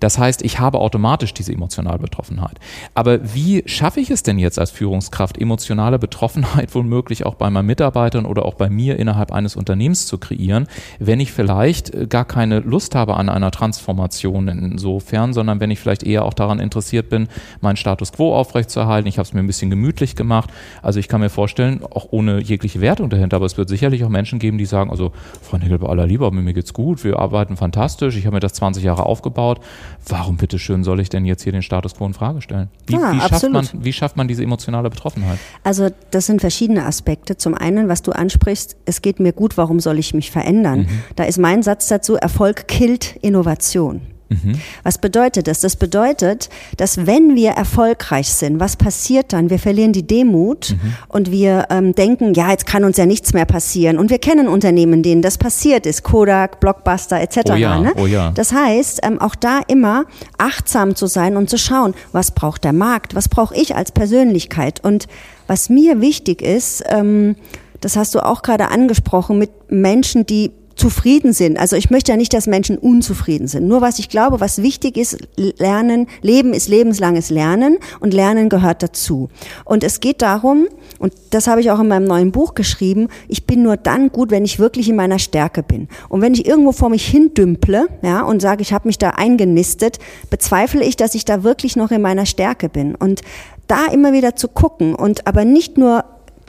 Das 0.00 0.18
heißt, 0.18 0.42
ich 0.42 0.58
habe 0.58 0.78
automatisch 0.78 1.34
diese 1.34 1.52
emotionale 1.52 1.98
Betroffenheit. 1.98 2.58
Aber 2.94 3.34
wie 3.34 3.62
schaffe 3.66 4.00
ich 4.00 4.10
es 4.10 4.22
denn 4.22 4.38
jetzt 4.38 4.58
als 4.58 4.70
Führungskraft, 4.70 5.38
emotionale 5.38 5.98
Betroffenheit 5.98 6.74
womöglich 6.74 7.26
auch 7.26 7.34
bei 7.34 7.50
meinen 7.50 7.66
Mitarbeitern 7.66 8.26
oder 8.26 8.44
auch 8.44 8.54
bei 8.54 8.68
mir 8.68 8.98
innerhalb 8.98 9.32
eines 9.32 9.56
Unternehmens 9.56 10.06
zu 10.06 10.18
kreieren, 10.18 10.66
wenn 10.98 11.20
ich 11.20 11.32
vielleicht 11.32 11.94
äh, 11.94 12.06
gar 12.06 12.24
keine 12.24 12.60
Lust 12.60 12.94
habe 12.94 13.16
an 13.16 13.28
einer 13.28 13.50
Transformation 13.50 14.48
insofern, 14.48 15.32
sondern 15.32 15.60
wenn 15.60 15.70
ich 15.70 15.80
vielleicht 15.80 16.02
eher 16.02 16.24
auch 16.24 16.34
daran 16.34 16.60
interessiert 16.60 17.08
bin, 17.08 17.28
meinen 17.60 17.76
Status 17.76 18.12
quo 18.12 18.34
aufrechtzuerhalten. 18.34 19.08
Ich 19.08 19.18
habe 19.18 19.26
es 19.26 19.32
mir 19.32 19.40
ein 19.40 19.46
bisschen 19.46 19.70
gemütlich 19.70 20.16
gemacht. 20.16 20.50
Also 20.82 21.00
ich 21.00 21.08
kann 21.08 21.20
mir 21.20 21.30
vorstellen, 21.30 21.80
auch 21.90 22.06
ohne 22.10 22.40
jegliche 22.40 22.80
Wertung 22.80 23.10
dahinter, 23.10 23.36
aber 23.36 23.46
es 23.46 23.56
wird 23.56 23.68
sicherlich 23.68 24.04
auch 24.04 24.08
Menschen 24.08 24.38
geben, 24.38 24.58
die 24.58 24.66
sagen, 24.66 24.90
also 24.90 25.12
Frau 25.42 25.58
Nickel, 25.58 25.78
bei 25.78 25.88
aller 25.88 26.06
Liebe, 26.06 26.30
mir 26.30 26.52
geht's 26.52 26.72
gut, 26.72 27.04
wir 27.04 27.18
arbeiten 27.18 27.56
fantastisch, 27.56 28.16
ich 28.16 28.26
habe 28.26 28.34
mir 28.34 28.40
das 28.40 28.54
20 28.54 28.82
Jahre 28.82 29.06
aufgebaut 29.06 29.60
warum 30.06 30.36
bitteschön 30.36 30.84
soll 30.84 31.00
ich 31.00 31.08
denn 31.08 31.24
jetzt 31.24 31.42
hier 31.42 31.52
den 31.52 31.62
Status 31.62 31.94
quo 31.94 32.06
in 32.06 32.14
Frage 32.14 32.42
stellen? 32.42 32.68
Wie, 32.86 32.94
ja, 32.94 33.12
wie 33.12 33.20
schafft, 33.20 33.50
man, 33.50 33.68
wie 33.72 33.92
schafft 33.92 34.16
man 34.16 34.28
diese 34.28 34.42
emotionale 34.42 34.90
Betroffenheit? 34.90 35.38
Also 35.64 35.88
das 36.10 36.26
sind 36.26 36.40
verschiedene 36.40 36.84
Aspekte. 36.84 37.36
Zum 37.36 37.54
einen, 37.54 37.88
was 37.88 38.02
du 38.02 38.12
ansprichst, 38.12 38.76
es 38.84 39.02
geht 39.02 39.20
mir 39.20 39.32
gut, 39.32 39.56
warum 39.56 39.80
soll 39.80 39.98
ich 39.98 40.14
mich 40.14 40.30
verändern? 40.30 40.80
Mhm. 40.80 41.02
Da 41.16 41.24
ist 41.24 41.38
mein 41.38 41.62
Satz 41.62 41.88
dazu, 41.88 42.16
Erfolg 42.16 42.68
killt 42.68 43.16
Innovation. 43.16 44.02
Mhm. 44.42 44.60
Was 44.82 44.98
bedeutet 44.98 45.46
das? 45.46 45.60
Das 45.60 45.76
bedeutet, 45.76 46.48
dass 46.76 47.06
wenn 47.06 47.34
wir 47.34 47.50
erfolgreich 47.50 48.32
sind, 48.32 48.60
was 48.60 48.76
passiert 48.76 49.32
dann? 49.32 49.50
Wir 49.50 49.58
verlieren 49.58 49.92
die 49.92 50.06
Demut 50.06 50.70
mhm. 50.70 50.94
und 51.08 51.30
wir 51.30 51.66
ähm, 51.70 51.94
denken, 51.94 52.34
ja, 52.34 52.50
jetzt 52.50 52.66
kann 52.66 52.84
uns 52.84 52.96
ja 52.96 53.06
nichts 53.06 53.32
mehr 53.32 53.44
passieren. 53.44 53.98
Und 53.98 54.10
wir 54.10 54.18
kennen 54.18 54.48
Unternehmen, 54.48 55.02
denen 55.02 55.22
das 55.22 55.38
passiert 55.38 55.86
ist, 55.86 56.02
Kodak, 56.02 56.60
Blockbuster 56.60 57.20
etc. 57.20 57.38
Oh 57.50 57.54
ja, 57.54 57.78
ne? 57.78 57.92
oh 57.96 58.06
ja. 58.06 58.30
Das 58.32 58.52
heißt, 58.52 59.00
ähm, 59.02 59.20
auch 59.20 59.34
da 59.34 59.60
immer 59.68 60.04
achtsam 60.38 60.94
zu 60.94 61.06
sein 61.06 61.36
und 61.36 61.50
zu 61.50 61.58
schauen, 61.58 61.94
was 62.12 62.30
braucht 62.30 62.64
der 62.64 62.72
Markt, 62.72 63.14
was 63.14 63.28
brauche 63.28 63.54
ich 63.54 63.74
als 63.76 63.92
Persönlichkeit. 63.92 64.80
Und 64.82 65.06
was 65.46 65.68
mir 65.68 66.00
wichtig 66.00 66.42
ist, 66.42 66.82
ähm, 66.88 67.36
das 67.80 67.96
hast 67.96 68.14
du 68.14 68.24
auch 68.24 68.42
gerade 68.42 68.68
angesprochen, 68.68 69.38
mit 69.38 69.50
Menschen, 69.68 70.24
die 70.24 70.52
zufrieden 70.82 71.32
sind. 71.32 71.60
Also 71.60 71.76
ich 71.76 71.90
möchte 71.90 72.10
ja 72.10 72.16
nicht, 72.16 72.34
dass 72.34 72.48
Menschen 72.48 72.76
unzufrieden 72.76 73.46
sind. 73.46 73.68
Nur 73.68 73.82
was 73.82 74.00
ich 74.00 74.08
glaube, 74.08 74.40
was 74.40 74.62
wichtig 74.62 74.96
ist, 74.96 75.16
lernen, 75.36 76.08
Leben 76.22 76.52
ist 76.52 76.68
lebenslanges 76.68 77.30
Lernen 77.30 77.78
und 78.00 78.12
Lernen 78.12 78.48
gehört 78.48 78.82
dazu. 78.82 79.28
Und 79.64 79.84
es 79.84 80.00
geht 80.00 80.22
darum, 80.22 80.66
und 80.98 81.12
das 81.30 81.46
habe 81.46 81.60
ich 81.60 81.70
auch 81.70 81.78
in 81.78 81.86
meinem 81.86 82.06
neuen 82.08 82.32
Buch 82.32 82.54
geschrieben, 82.54 83.06
ich 83.28 83.46
bin 83.46 83.62
nur 83.62 83.76
dann 83.76 84.10
gut, 84.10 84.32
wenn 84.32 84.44
ich 84.44 84.58
wirklich 84.58 84.88
in 84.88 84.96
meiner 84.96 85.20
Stärke 85.20 85.62
bin. 85.62 85.86
Und 86.08 86.20
wenn 86.20 86.34
ich 86.34 86.46
irgendwo 86.46 86.72
vor 86.72 86.88
mich 86.88 87.06
hindümple, 87.06 87.86
ja, 88.02 88.22
und 88.22 88.42
sage, 88.42 88.62
ich 88.62 88.72
habe 88.72 88.88
mich 88.88 88.98
da 88.98 89.10
eingenistet, 89.10 90.00
bezweifle 90.30 90.82
ich, 90.82 90.96
dass 90.96 91.14
ich 91.14 91.24
da 91.24 91.44
wirklich 91.44 91.76
noch 91.76 91.92
in 91.92 92.02
meiner 92.02 92.26
Stärke 92.26 92.68
bin. 92.68 92.96
Und 92.96 93.22
da 93.68 93.86
immer 93.86 94.12
wieder 94.12 94.34
zu 94.34 94.48
gucken 94.48 94.96
und 94.96 95.28
aber 95.28 95.44
nicht 95.44 95.78
nur 95.78 96.04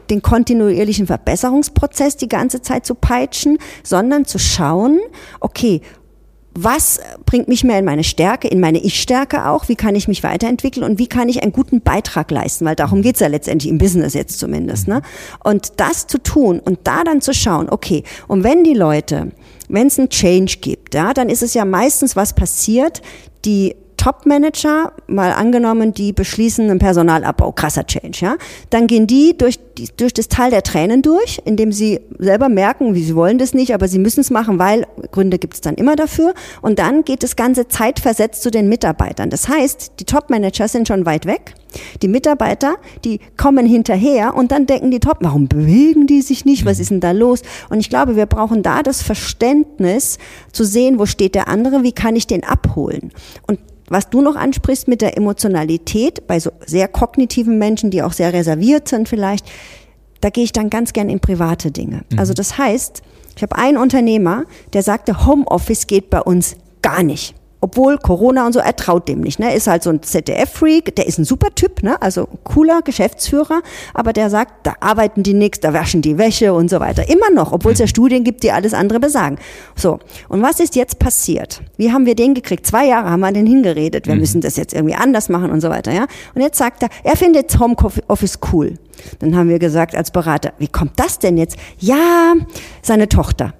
den 0.09 0.21
kontinuierlichen 0.21 1.07
Verbesserungsprozess 1.07 2.17
die 2.17 2.29
ganze 2.29 2.61
Zeit 2.61 2.85
zu 2.85 2.95
peitschen, 2.95 3.57
sondern 3.83 4.25
zu 4.25 4.39
schauen, 4.39 4.99
okay, 5.39 5.81
was 6.55 6.99
bringt 7.25 7.47
mich 7.47 7.63
mehr 7.63 7.79
in 7.79 7.85
meine 7.85 8.03
Stärke, 8.03 8.47
in 8.47 8.59
meine 8.59 8.79
Ich-Stärke 8.79 9.47
auch? 9.47 9.69
Wie 9.69 9.75
kann 9.75 9.95
ich 9.95 10.07
mich 10.07 10.23
weiterentwickeln 10.23 10.85
und 10.85 10.99
wie 10.99 11.07
kann 11.07 11.29
ich 11.29 11.41
einen 11.41 11.51
guten 11.51 11.81
Beitrag 11.81 12.29
leisten? 12.29 12.65
Weil 12.65 12.75
darum 12.75 13.01
geht's 13.01 13.21
ja 13.21 13.27
letztendlich 13.27 13.71
im 13.71 13.79
Business 13.79 14.13
jetzt 14.13 14.39
zumindest. 14.39 14.87
Ne? 14.87 15.01
Und 15.43 15.73
das 15.77 16.05
zu 16.05 16.19
tun 16.19 16.59
und 16.59 16.79
da 16.83 17.03
dann 17.03 17.21
zu 17.21 17.33
schauen, 17.33 17.69
okay, 17.69 18.03
und 18.27 18.43
wenn 18.43 18.63
die 18.63 18.75
Leute, 18.75 19.31
wenn 19.67 19.87
es 19.87 19.97
einen 19.97 20.09
Change 20.09 20.57
gibt, 20.61 20.93
ja, 20.93 21.13
dann 21.13 21.29
ist 21.29 21.41
es 21.41 21.55
ja 21.55 21.65
meistens 21.65 22.15
was 22.15 22.33
passiert, 22.33 23.01
die 23.45 23.75
Top-Manager, 24.03 24.91
mal 25.07 25.31
angenommen, 25.31 25.93
die 25.93 26.11
beschließen 26.11 26.69
einen 26.69 26.77
Personalabbau, 26.77 27.53
krasser 27.53 27.85
Change, 27.85 28.17
ja, 28.19 28.35
dann 28.69 28.87
gehen 28.87 29.07
die 29.07 29.37
durch, 29.37 29.57
die, 29.77 29.87
durch 29.95 30.13
das 30.13 30.27
Tal 30.27 30.49
der 30.49 30.61
Tränen 30.61 31.01
durch, 31.01 31.41
indem 31.45 31.71
sie 31.71 32.01
selber 32.19 32.49
merken, 32.49 32.95
wie 32.95 33.03
sie 33.03 33.15
wollen 33.15 33.37
das 33.37 33.53
nicht, 33.53 33.73
aber 33.73 33.87
sie 33.87 33.99
müssen 33.99 34.19
es 34.19 34.29
machen, 34.29 34.59
weil 34.59 34.85
Gründe 35.13 35.39
gibt 35.39 35.53
es 35.53 35.61
dann 35.61 35.75
immer 35.75 35.95
dafür. 35.95 36.33
Und 36.61 36.79
dann 36.79 37.05
geht 37.05 37.23
das 37.23 37.37
Ganze 37.37 37.69
zeitversetzt 37.69 38.43
zu 38.43 38.51
den 38.51 38.67
Mitarbeitern. 38.67 39.29
Das 39.29 39.47
heißt, 39.47 39.93
die 40.01 40.05
Top-Manager 40.05 40.67
sind 40.67 40.89
schon 40.89 41.05
weit 41.05 41.25
weg. 41.25 41.55
Die 42.01 42.09
Mitarbeiter, 42.09 42.75
die 43.05 43.21
kommen 43.37 43.65
hinterher 43.65 44.35
und 44.35 44.51
dann 44.51 44.65
denken 44.65 44.91
die 44.91 44.99
Top, 44.99 45.19
warum 45.21 45.47
bewegen 45.47 46.07
die 46.07 46.21
sich 46.21 46.43
nicht? 46.43 46.65
Was 46.65 46.79
ist 46.79 46.91
denn 46.91 46.99
da 46.99 47.11
los? 47.11 47.41
Und 47.69 47.79
ich 47.79 47.89
glaube, 47.89 48.17
wir 48.17 48.25
brauchen 48.25 48.63
da 48.63 48.83
das 48.83 49.01
Verständnis 49.01 50.17
zu 50.51 50.65
sehen, 50.65 50.99
wo 50.99 51.05
steht 51.05 51.35
der 51.35 51.47
andere, 51.47 51.83
wie 51.83 51.93
kann 51.93 52.17
ich 52.17 52.27
den 52.27 52.43
abholen? 52.43 53.13
Und 53.47 53.59
was 53.89 54.09
du 54.09 54.21
noch 54.21 54.35
ansprichst 54.35 54.87
mit 54.87 55.01
der 55.01 55.17
Emotionalität 55.17 56.27
bei 56.27 56.39
so 56.39 56.51
sehr 56.65 56.87
kognitiven 56.87 57.57
Menschen, 57.57 57.91
die 57.91 58.01
auch 58.01 58.13
sehr 58.13 58.33
reserviert 58.33 58.87
sind 58.87 59.09
vielleicht, 59.09 59.45
da 60.21 60.29
gehe 60.29 60.43
ich 60.43 60.53
dann 60.53 60.69
ganz 60.69 60.93
gern 60.93 61.09
in 61.09 61.19
private 61.19 61.71
Dinge. 61.71 62.03
Mhm. 62.11 62.19
Also 62.19 62.33
das 62.33 62.57
heißt, 62.57 63.01
ich 63.35 63.41
habe 63.43 63.55
einen 63.57 63.77
Unternehmer, 63.77 64.45
der 64.73 64.83
sagte, 64.83 65.25
Homeoffice 65.25 65.87
geht 65.87 66.09
bei 66.09 66.21
uns 66.21 66.55
gar 66.81 67.03
nicht 67.03 67.35
obwohl 67.63 67.97
Corona 67.97 68.45
und 68.45 68.51
so, 68.51 68.59
er 68.59 68.75
traut 68.75 69.07
dem 69.07 69.21
nicht. 69.21 69.39
Ne? 69.39 69.49
Er 69.49 69.55
ist 69.55 69.67
halt 69.67 69.83
so 69.83 69.89
ein 69.89 70.03
ZDF-Freak, 70.03 70.97
der 70.97 71.07
ist 71.07 71.17
ein 71.17 71.23
super 71.23 71.55
Typ, 71.55 71.81
ne? 71.81 71.99
also 72.01 72.27
cooler 72.43 72.81
Geschäftsführer, 72.81 73.61
aber 73.93 74.11
der 74.11 74.29
sagt, 74.29 74.67
da 74.67 74.73
arbeiten 74.81 75.23
die 75.23 75.33
nix, 75.33 75.61
da 75.61 75.71
waschen 75.71 76.01
die 76.01 76.17
Wäsche 76.17 76.53
und 76.53 76.69
so 76.69 76.81
weiter. 76.81 77.07
Immer 77.07 77.29
noch, 77.33 77.53
obwohl 77.53 77.71
es 77.71 77.79
ja 77.79 77.85
mhm. 77.85 77.89
Studien 77.89 78.23
gibt, 78.25 78.43
die 78.43 78.51
alles 78.51 78.73
andere 78.73 78.99
besagen. 78.99 79.37
So, 79.77 79.99
und 80.27 80.41
was 80.41 80.59
ist 80.59 80.75
jetzt 80.75 80.99
passiert? 80.99 81.61
Wie 81.77 81.93
haben 81.93 82.05
wir 82.05 82.15
den 82.15 82.33
gekriegt? 82.33 82.67
Zwei 82.67 82.85
Jahre 82.85 83.09
haben 83.09 83.21
wir 83.21 83.31
den 83.31 83.47
hingeredet, 83.47 84.07
wir 84.07 84.15
mhm. 84.15 84.19
müssen 84.19 84.41
das 84.41 84.57
jetzt 84.57 84.73
irgendwie 84.73 84.95
anders 84.95 85.29
machen 85.29 85.49
und 85.49 85.61
so 85.61 85.69
weiter. 85.69 85.93
ja. 85.93 86.05
Und 86.35 86.41
jetzt 86.41 86.57
sagt 86.57 86.83
er, 86.83 86.89
er 87.05 87.15
findet 87.15 87.57
Homeoffice 87.57 88.39
cool. 88.51 88.73
Dann 89.19 89.37
haben 89.37 89.47
wir 89.47 89.59
gesagt 89.59 89.95
als 89.95 90.11
Berater, 90.11 90.51
wie 90.57 90.67
kommt 90.67 90.99
das 90.99 91.17
denn 91.17 91.37
jetzt? 91.37 91.55
Ja, 91.79 92.33
seine 92.81 93.07
Tochter 93.07 93.53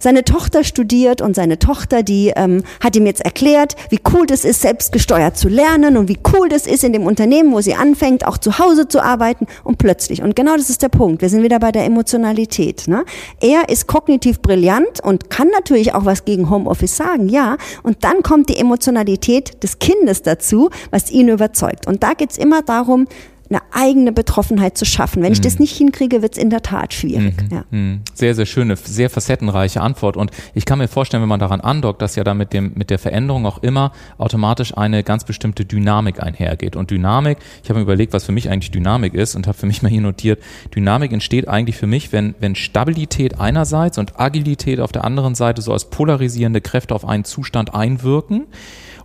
seine 0.00 0.24
Tochter 0.24 0.64
studiert 0.64 1.20
und 1.20 1.36
seine 1.36 1.58
Tochter, 1.58 2.02
die 2.02 2.32
ähm, 2.34 2.64
hat 2.80 2.96
ihm 2.96 3.06
jetzt 3.06 3.24
erklärt, 3.24 3.76
wie 3.90 4.00
cool 4.12 4.26
das 4.26 4.44
ist, 4.44 4.62
selbstgesteuert 4.62 5.36
zu 5.36 5.48
lernen 5.48 5.96
und 5.96 6.08
wie 6.08 6.18
cool 6.32 6.48
das 6.48 6.66
ist 6.66 6.82
in 6.82 6.92
dem 6.92 7.06
Unternehmen, 7.06 7.52
wo 7.52 7.60
sie 7.60 7.74
anfängt, 7.74 8.26
auch 8.26 8.38
zu 8.38 8.58
Hause 8.58 8.88
zu 8.88 9.02
arbeiten 9.02 9.46
und 9.62 9.78
plötzlich. 9.78 10.22
Und 10.22 10.34
genau 10.34 10.56
das 10.56 10.70
ist 10.70 10.82
der 10.82 10.88
Punkt. 10.88 11.22
Wir 11.22 11.28
sind 11.28 11.42
wieder 11.42 11.60
bei 11.60 11.70
der 11.70 11.84
Emotionalität. 11.84 12.88
Ne? 12.88 13.04
Er 13.40 13.68
ist 13.68 13.86
kognitiv 13.86 14.40
brillant 14.40 15.00
und 15.02 15.30
kann 15.30 15.48
natürlich 15.48 15.94
auch 15.94 16.06
was 16.06 16.24
gegen 16.24 16.50
Homeoffice 16.50 16.96
sagen, 16.96 17.28
ja. 17.28 17.56
Und 17.82 18.02
dann 18.04 18.22
kommt 18.22 18.48
die 18.48 18.56
Emotionalität 18.56 19.62
des 19.62 19.78
Kindes 19.78 20.22
dazu, 20.22 20.70
was 20.90 21.10
ihn 21.10 21.28
überzeugt. 21.28 21.86
Und 21.86 22.02
da 22.02 22.14
geht's 22.14 22.38
immer 22.38 22.62
darum, 22.62 23.06
eine 23.50 23.60
eigene 23.72 24.12
Betroffenheit 24.12 24.78
zu 24.78 24.84
schaffen. 24.84 25.22
Wenn 25.22 25.32
ich 25.32 25.40
das 25.40 25.54
mhm. 25.54 25.62
nicht 25.62 25.76
hinkriege, 25.76 26.22
wird 26.22 26.36
es 26.36 26.42
in 26.42 26.50
der 26.50 26.62
Tat 26.62 26.94
schwierig. 26.94 27.34
Mhm. 27.42 27.48
Ja. 27.50 27.64
Mhm. 27.70 28.00
Sehr, 28.14 28.34
sehr 28.36 28.46
schöne, 28.46 28.76
sehr 28.76 29.10
facettenreiche 29.10 29.80
Antwort. 29.80 30.16
Und 30.16 30.30
ich 30.54 30.64
kann 30.64 30.78
mir 30.78 30.86
vorstellen, 30.86 31.22
wenn 31.22 31.28
man 31.28 31.40
daran 31.40 31.60
andockt, 31.60 32.00
dass 32.00 32.14
ja 32.14 32.22
da 32.22 32.32
mit, 32.32 32.52
dem, 32.52 32.72
mit 32.76 32.90
der 32.90 33.00
Veränderung 33.00 33.46
auch 33.46 33.58
immer 33.62 33.92
automatisch 34.18 34.76
eine 34.76 35.02
ganz 35.02 35.24
bestimmte 35.24 35.64
Dynamik 35.64 36.22
einhergeht. 36.22 36.76
Und 36.76 36.90
Dynamik, 36.90 37.38
ich 37.64 37.70
habe 37.70 37.80
mir 37.80 37.84
überlegt, 37.84 38.12
was 38.12 38.24
für 38.24 38.32
mich 38.32 38.48
eigentlich 38.48 38.70
Dynamik 38.70 39.14
ist 39.14 39.34
und 39.34 39.48
habe 39.48 39.58
für 39.58 39.66
mich 39.66 39.82
mal 39.82 39.88
hier 39.88 40.00
notiert, 40.00 40.40
Dynamik 40.74 41.12
entsteht 41.12 41.48
eigentlich 41.48 41.76
für 41.76 41.88
mich, 41.88 42.12
wenn, 42.12 42.36
wenn 42.38 42.54
Stabilität 42.54 43.40
einerseits 43.40 43.98
und 43.98 44.20
Agilität 44.20 44.78
auf 44.78 44.92
der 44.92 45.04
anderen 45.04 45.34
Seite 45.34 45.60
so 45.60 45.72
als 45.72 45.90
polarisierende 45.90 46.60
Kräfte 46.60 46.94
auf 46.94 47.04
einen 47.04 47.24
Zustand 47.24 47.74
einwirken. 47.74 48.46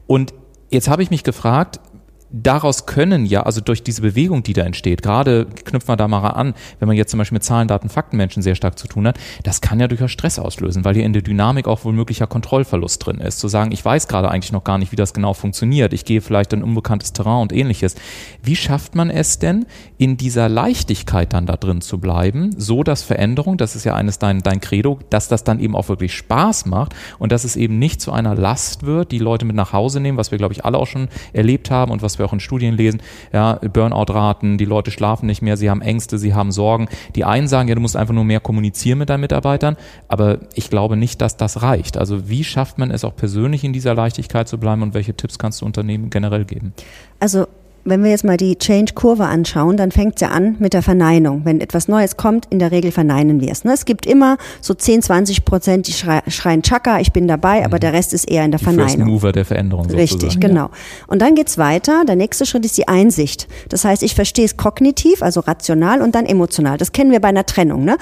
Und 0.06 0.34
Jetzt 0.70 0.90
habe 0.90 1.04
ich 1.04 1.12
mich 1.12 1.24
gefragt, 1.24 1.80
daraus 2.44 2.86
können 2.86 3.26
ja, 3.26 3.44
also 3.44 3.62
durch 3.62 3.82
diese 3.82 4.02
Bewegung, 4.02 4.44
die 4.44 4.54
da 4.54 4.64
entsteht, 4.64 5.02
gerade 5.02 5.46
knüpfen 5.46 5.88
wir 5.88 5.96
da 5.96 6.08
mal 6.08 6.28
an, 6.30 6.54
wenn 6.80 6.88
man 6.88 6.98
jetzt 6.98 7.12
zum 7.12 7.18
Beispiel 7.18 7.36
mit 7.36 7.44
Zahlen, 7.44 7.68
Daten, 7.68 7.90
Faktenmenschen 7.90 8.44
sehr 8.44 8.56
stark 8.56 8.78
zu 8.78 8.88
tun 8.88 9.08
hat, 9.08 9.18
das 9.44 9.62
kann 9.62 9.80
ja 9.80 9.88
durchaus 9.88 10.12
Stress 10.12 10.38
auslösen, 10.38 10.84
weil 10.84 10.96
hier 10.96 11.06
in 11.06 11.14
der 11.14 11.22
Dynamik 11.22 11.68
auch 11.68 11.86
wohl 11.86 11.94
möglicher 11.94 12.28
Kontrollverlust 12.28 13.06
drin 13.06 13.20
ist. 13.20 13.40
Zu 13.40 13.48
sagen, 13.48 13.72
ich 13.72 13.84
weiß 13.84 14.08
gerade 14.08 14.30
eigentlich 14.30 14.52
noch 14.52 14.64
gar 14.64 14.78
nicht, 14.78 14.92
wie 14.92 14.98
das 14.98 15.14
genau 15.14 15.34
funktioniert, 15.34 15.94
ich 15.94 16.04
gehe 16.04 16.20
vielleicht 16.20 16.52
in 16.52 16.62
unbekanntes 16.62 17.14
Terrain 17.14 17.42
und 17.42 17.54
ähnliches. 17.54 17.96
Wie 18.44 18.56
schafft 18.56 18.96
man 18.96 19.10
es 19.10 19.40
denn, 19.40 19.66
in 19.98 20.18
dieser 20.18 20.50
Leichtigkeit 20.50 21.32
dann 21.32 21.46
da 21.46 21.56
drin 21.56 21.82
zu 21.82 22.00
bleiben, 22.00 22.54
so 22.58 22.84
dass 22.84 23.04
Veränderung, 23.04 23.58
das 23.58 23.76
ist 23.76 23.86
ja 23.86 23.96
eines 23.96 24.20
dein, 24.20 24.42
dein 24.42 24.60
Credo, 24.60 25.00
dass 25.10 25.30
das 25.30 25.44
dann 25.44 25.60
eben 25.60 25.76
auch 25.76 25.88
wirklich 25.88 26.14
Spaß 26.14 26.66
macht 26.66 26.94
und 27.18 27.32
dass 27.32 27.46
es 27.46 27.56
eben 27.56 27.80
nicht 27.80 28.02
zu 28.02 28.12
einer 28.12 28.36
Last 28.36 28.86
wird, 28.86 29.12
die 29.12 29.20
Leute 29.20 29.46
mit 29.46 29.56
nach 29.56 29.72
Hause 29.72 30.00
nehmen, 30.02 30.18
was 30.18 30.32
wir 30.32 30.38
glaube 30.38 30.54
ich 30.54 30.66
alle 30.66 30.78
auch 30.78 30.88
schon 30.88 31.08
erlebt 31.32 31.72
haben 31.72 31.92
und 31.92 32.02
was 32.02 32.20
wir 32.20 32.25
auch 32.26 32.34
in 32.34 32.40
Studien 32.40 32.76
lesen, 32.76 33.02
ja, 33.32 33.54
Burnout-Raten, 33.56 34.58
die 34.58 34.66
Leute 34.66 34.92
schlafen 34.92 35.26
nicht 35.26 35.42
mehr, 35.42 35.58
sie 35.58 35.70
haben 35.70 35.82
Ängste, 35.82 36.18
sie 36.18 36.34
haben 36.34 36.52
Sorgen. 36.52 36.88
Die 37.16 37.26
einen 37.26 37.48
sagen, 37.48 37.70
ja, 37.70 37.76
du 37.76 37.82
musst 37.82 37.96
einfach 37.96 38.14
nur 38.14 38.26
mehr 38.26 38.40
kommunizieren 38.40 39.00
mit 39.00 39.10
deinen 39.10 39.22
Mitarbeitern, 39.22 39.78
aber 40.08 40.40
ich 40.54 40.70
glaube 40.70 40.98
nicht, 40.98 41.22
dass 41.22 41.38
das 41.38 41.62
reicht. 41.62 41.98
Also 41.98 42.30
wie 42.30 42.44
schafft 42.44 42.78
man 42.78 42.92
es 42.92 43.04
auch 43.04 43.16
persönlich 43.16 43.64
in 43.64 43.74
dieser 43.74 43.94
Leichtigkeit 43.94 44.48
zu 44.48 44.58
bleiben 44.58 44.82
und 44.82 44.94
welche 44.94 45.14
Tipps 45.14 45.40
kannst 45.40 45.62
du 45.62 45.66
Unternehmen 45.66 46.10
generell 46.10 46.46
geben? 46.46 46.74
Also 47.20 47.48
wenn 47.86 48.04
wir 48.04 48.10
jetzt 48.10 48.24
mal 48.24 48.36
die 48.36 48.58
Change-Kurve 48.58 49.26
anschauen, 49.26 49.78
dann 49.78 49.92
fängt 49.92 50.16
es 50.16 50.22
ja 50.22 50.30
an 50.30 50.56
mit 50.58 50.74
der 50.74 50.82
Verneinung. 50.82 51.42
Wenn 51.46 51.62
etwas 51.62 51.88
Neues 51.88 52.18
kommt, 52.18 52.48
in 52.50 52.58
der 52.58 52.72
Regel 52.72 52.92
verneinen 52.92 53.40
wir 53.42 53.52
es. 53.52 53.64
Ne? 53.64 53.74
Es 53.74 53.86
gibt 53.86 54.08
immer 54.08 54.38
so 54.60 54.74
10, 54.74 55.04
20 55.04 55.46
Prozent, 55.46 55.88
die 55.88 55.94
schreien 55.94 56.64
Chaka, 56.64 57.00
ich 57.00 57.14
bin 57.14 57.28
dabei, 57.28 57.64
aber 57.64 57.78
mhm. 57.78 57.82
der 57.82 57.94
Rest 57.94 58.14
ist 58.14 58.30
eher 58.30 58.44
in 58.44 58.52
der 58.52 58.58
die 58.58 58.64
Verneinung. 58.64 58.90
First 58.90 59.06
Mover 59.06 59.32
der 59.32 59.46
Veränderung 59.46 59.86
Richtig, 59.92 60.40
genau. 60.40 60.66
Ja. 60.66 60.70
Und 61.06 61.22
dann 61.22 61.36
geht's 61.36 61.60
weiter. 61.60 62.06
Der 62.06 62.16
nächste 62.16 62.48
Schritt 62.48 62.66
ist 62.66 62.76
die 62.78 62.88
Einsicht. 62.88 63.48
Das 63.70 63.86
heißt, 63.86 64.02
ich 64.02 64.16
verstehe 64.16 64.46
es 64.46 64.58
kognitiv, 64.58 65.22
also 65.22 65.42
rational 65.42 66.02
und 66.02 66.16
dann 66.16 66.26
emotional. 66.26 66.80
Das 66.80 66.92
kennen 66.92 67.12
wir 67.12 67.20
bei 67.20 67.28
einer 67.28 67.46
Trennung. 67.46 67.86
Ne? 67.86 67.98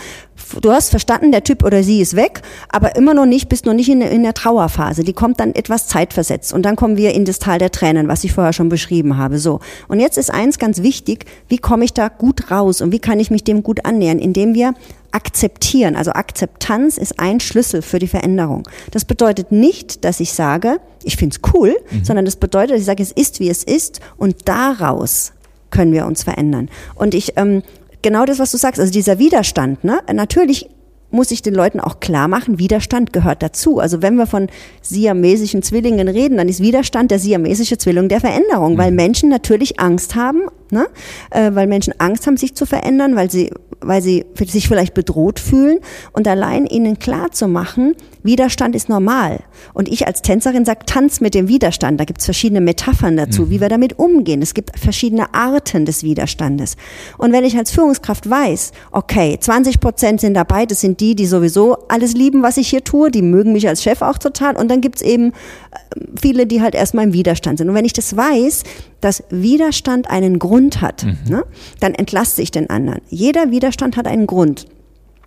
Du 0.61 0.71
hast 0.71 0.91
verstanden, 0.91 1.31
der 1.31 1.43
Typ 1.43 1.63
oder 1.63 1.83
sie 1.83 1.99
ist 1.99 2.15
weg, 2.15 2.41
aber 2.69 2.95
immer 2.95 3.13
noch 3.13 3.25
nicht, 3.25 3.49
bist 3.49 3.65
noch 3.65 3.73
nicht 3.73 3.89
in, 3.89 4.01
in 4.01 4.23
der 4.23 4.33
Trauerphase. 4.33 5.03
Die 5.03 5.13
kommt 5.13 5.41
dann 5.41 5.53
etwas 5.53 5.87
zeitversetzt. 5.87 6.53
Und 6.53 6.63
dann 6.63 6.77
kommen 6.77 6.95
wir 6.95 7.13
in 7.13 7.25
das 7.25 7.39
Tal 7.39 7.59
der 7.59 7.71
Tränen, 7.71 8.07
was 8.07 8.23
ich 8.23 8.31
vorher 8.31 8.53
schon 8.53 8.69
beschrieben 8.69 9.17
habe. 9.17 9.39
So. 9.39 9.59
Und 9.87 9.99
jetzt 9.99 10.17
ist 10.17 10.31
eins 10.31 10.59
ganz 10.59 10.81
wichtig, 10.81 11.25
wie 11.47 11.57
komme 11.57 11.85
ich 11.85 11.93
da 11.93 12.07
gut 12.07 12.51
raus 12.51 12.81
und 12.81 12.91
wie 12.91 12.99
kann 12.99 13.19
ich 13.19 13.31
mich 13.31 13.43
dem 13.43 13.63
gut 13.63 13.85
annähern, 13.85 14.19
indem 14.19 14.53
wir 14.53 14.73
akzeptieren. 15.11 15.95
Also 15.95 16.11
Akzeptanz 16.11 16.97
ist 16.97 17.19
ein 17.19 17.39
Schlüssel 17.39 17.81
für 17.81 17.99
die 17.99 18.07
Veränderung. 18.07 18.67
Das 18.91 19.05
bedeutet 19.05 19.51
nicht, 19.51 20.03
dass 20.03 20.19
ich 20.19 20.33
sage, 20.33 20.79
ich 21.03 21.17
finde 21.17 21.35
es 21.35 21.53
cool, 21.53 21.75
mhm. 21.91 22.03
sondern 22.03 22.25
das 22.25 22.35
bedeutet, 22.35 22.71
dass 22.71 22.79
ich 22.79 22.85
sage, 22.85 23.03
es 23.03 23.11
ist, 23.11 23.39
wie 23.39 23.49
es 23.49 23.63
ist 23.63 23.99
und 24.17 24.47
daraus 24.47 25.33
können 25.69 25.93
wir 25.93 26.05
uns 26.05 26.23
verändern. 26.23 26.69
Und 26.95 27.13
ich, 27.13 27.33
ähm, 27.37 27.63
genau 28.01 28.25
das, 28.25 28.39
was 28.39 28.51
du 28.51 28.57
sagst, 28.57 28.79
also 28.79 28.91
dieser 28.91 29.19
Widerstand, 29.19 29.83
ne? 29.83 29.99
natürlich 30.11 30.69
muss 31.13 31.31
ich 31.31 31.41
den 31.41 31.53
Leuten 31.53 31.79
auch 31.79 31.99
klar 31.99 32.27
machen, 32.27 32.59
Widerstand 32.59 33.13
gehört 33.13 33.43
dazu. 33.43 33.79
Also 33.79 34.01
wenn 34.01 34.15
wir 34.15 34.25
von 34.25 34.47
siamesischen 34.81 35.61
Zwillingen 35.61 36.07
reden, 36.07 36.37
dann 36.37 36.49
ist 36.49 36.59
Widerstand 36.59 37.11
der 37.11 37.19
siamesische 37.19 37.77
Zwilling 37.77 38.09
der 38.09 38.19
Veränderung, 38.19 38.77
weil 38.77 38.89
mhm. 38.89 38.97
Menschen 38.97 39.29
natürlich 39.29 39.79
Angst 39.79 40.15
haben, 40.15 40.41
ne? 40.71 40.87
Äh, 41.29 41.51
weil 41.53 41.67
Menschen 41.67 41.93
Angst 41.99 42.25
haben, 42.25 42.35
sich 42.35 42.55
zu 42.55 42.65
verändern, 42.65 43.15
weil 43.15 43.29
sie 43.29 43.51
weil 43.83 44.01
sie 44.01 44.25
sich 44.47 44.67
vielleicht 44.67 44.93
bedroht 44.93 45.39
fühlen 45.39 45.79
und 46.11 46.27
allein 46.27 46.65
ihnen 46.65 46.99
klar 46.99 47.31
zu 47.31 47.47
machen, 47.47 47.95
Widerstand 48.23 48.75
ist 48.75 48.89
normal. 48.89 49.41
Und 49.73 49.89
ich 49.89 50.07
als 50.07 50.21
Tänzerin 50.21 50.65
sage, 50.65 50.85
tanz 50.85 51.19
mit 51.19 51.35
dem 51.35 51.47
Widerstand. 51.47 51.99
Da 51.99 52.05
gibt 52.05 52.19
es 52.19 52.25
verschiedene 52.25 52.61
Metaphern 52.61 53.17
dazu, 53.17 53.43
mhm. 53.43 53.49
wie 53.49 53.61
wir 53.61 53.69
damit 53.69 53.99
umgehen. 53.99 54.41
Es 54.41 54.53
gibt 54.53 54.79
verschiedene 54.79 55.33
Arten 55.33 55.85
des 55.85 56.03
Widerstandes. 56.03 56.75
Und 57.17 57.33
wenn 57.33 57.43
ich 57.43 57.57
als 57.57 57.71
Führungskraft 57.71 58.29
weiß, 58.29 58.71
okay, 58.91 59.37
20 59.39 59.79
Prozent 59.79 60.21
sind 60.21 60.35
dabei, 60.35 60.65
das 60.65 60.81
sind 60.81 60.99
die, 61.01 61.15
die 61.15 61.25
sowieso 61.25 61.77
alles 61.89 62.13
lieben, 62.13 62.43
was 62.43 62.57
ich 62.57 62.69
hier 62.69 62.83
tue, 62.83 63.11
die 63.11 63.21
mögen 63.21 63.51
mich 63.51 63.67
als 63.67 63.83
Chef 63.83 64.01
auch 64.01 64.17
total. 64.17 64.55
Und 64.55 64.71
dann 64.71 64.81
gibt 64.81 64.97
es 64.97 65.01
eben 65.01 65.31
äh, 65.31 65.99
viele, 66.19 66.47
die 66.47 66.61
halt 66.61 66.75
erstmal 66.75 67.05
im 67.05 67.13
Widerstand 67.13 67.57
sind. 67.57 67.69
Und 67.69 67.75
wenn 67.75 67.85
ich 67.85 67.93
das 67.93 68.15
weiß, 68.15 68.63
dass 69.03 69.23
Widerstand 69.29 70.09
einen 70.09 70.39
Grund 70.39 70.81
hat, 70.81 71.03
mhm. 71.03 71.17
ne, 71.27 71.45
dann 71.79 71.93
entlaste 71.93 72.41
ich 72.41 72.51
den 72.51 72.69
anderen. 72.69 73.01
Jeder 73.09 73.51
Widerstand 73.51 73.97
hat 73.97 74.07
einen 74.07 74.27
Grund. 74.27 74.65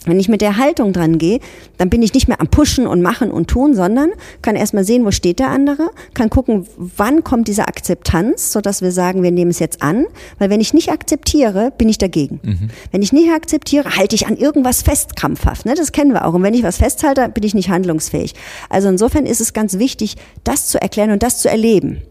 Wenn 0.04 0.21
ich 0.21 0.28
mit 0.28 0.40
der 0.40 0.56
Haltung 0.56 0.92
dran 0.92 1.18
gehe, 1.18 1.40
dann 1.78 1.90
bin 1.90 2.00
ich 2.00 2.14
nicht 2.14 2.28
mehr 2.28 2.40
am 2.40 2.49
Pushen 2.49 2.87
und 2.87 3.02
Machen 3.02 3.30
und 3.30 3.49
Tun, 3.49 3.75
sondern 3.75 4.11
kann 4.40 4.54
erstmal 4.54 4.85
sehen, 4.85 5.04
wo 5.04 5.11
steht 5.11 5.40
der 5.40 5.50
andere, 5.50 5.90
kann 6.14 6.30
gucken, 6.30 6.66
wann 6.76 7.25
kommt 7.25 7.49
diese 7.49 7.66
Akzeptanz, 7.66 8.52
sodass 8.52 8.83
wir 8.83 8.92
sagen, 8.92 9.23
wir 9.23 9.33
nehmen 9.33 9.50
es 9.50 9.59
jetzt 9.59 9.83
an. 9.83 10.06
Weil 10.38 10.49
wenn 10.49 10.61
ich 10.61 10.73
nicht 10.73 10.90
akzeptiere, 10.90 11.73
bin 11.76 11.88
ich 11.88 11.99
dagegen. 11.99 12.40
Mhm. 12.42 12.71
Wenn 12.92 13.02
ich 13.02 13.12
nicht 13.12 13.30
akzeptiere, 13.33 13.97
halte 13.97 14.14
ich 14.14 14.26
an 14.26 14.37
irgendwas 14.37 14.83
fest, 14.83 15.16
krampfhaft. 15.16 15.66
Ne? 15.66 15.75
Das 15.75 15.92
kennen 15.92 16.12
wir 16.12 16.25
auch. 16.25 16.35
Und 16.35 16.42
wenn 16.42 16.54
ich 16.54 16.62
was 16.62 16.76
festhalte, 16.76 17.28
bin 17.28 17.42
ich 17.42 17.54
nicht 17.54 17.68
handlungsfähig. 17.68 18.35
Also 18.71 18.88
insofern 18.88 19.26
ist 19.26 19.40
es 19.40 19.54
ganz 19.54 19.78
wichtig, 19.78 20.16
das 20.45 20.68
zu 20.68 20.80
erklären 20.80 21.11
und 21.11 21.23
das 21.23 21.40
zu 21.40 21.50
erleben. 21.50 22.02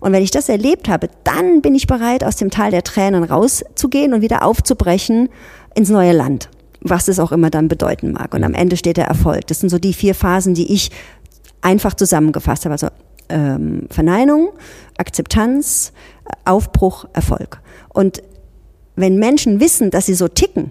Und 0.00 0.12
wenn 0.12 0.22
ich 0.22 0.30
das 0.30 0.48
erlebt 0.48 0.88
habe, 0.88 1.08
dann 1.24 1.62
bin 1.62 1.74
ich 1.74 1.86
bereit, 1.86 2.24
aus 2.24 2.36
dem 2.36 2.50
Tal 2.50 2.70
der 2.70 2.82
Tränen 2.82 3.24
rauszugehen 3.24 4.14
und 4.14 4.22
wieder 4.22 4.44
aufzubrechen 4.44 5.28
ins 5.74 5.90
neue 5.90 6.12
Land 6.12 6.48
was 6.84 7.08
es 7.08 7.18
auch 7.18 7.32
immer 7.32 7.50
dann 7.50 7.66
bedeuten 7.66 8.12
mag. 8.12 8.34
Und 8.34 8.44
am 8.44 8.54
Ende 8.54 8.76
steht 8.76 8.98
der 8.98 9.06
Erfolg. 9.06 9.46
Das 9.46 9.58
sind 9.58 9.70
so 9.70 9.78
die 9.78 9.94
vier 9.94 10.14
Phasen, 10.14 10.54
die 10.54 10.72
ich 10.72 10.90
einfach 11.62 11.94
zusammengefasst 11.94 12.66
habe. 12.66 12.72
Also 12.72 12.88
ähm, 13.30 13.86
Verneinung, 13.90 14.50
Akzeptanz, 14.98 15.92
Aufbruch, 16.44 17.06
Erfolg. 17.14 17.60
Und 17.88 18.22
wenn 18.96 19.18
Menschen 19.18 19.60
wissen, 19.60 19.90
dass 19.90 20.06
sie 20.06 20.14
so 20.14 20.28
ticken, 20.28 20.70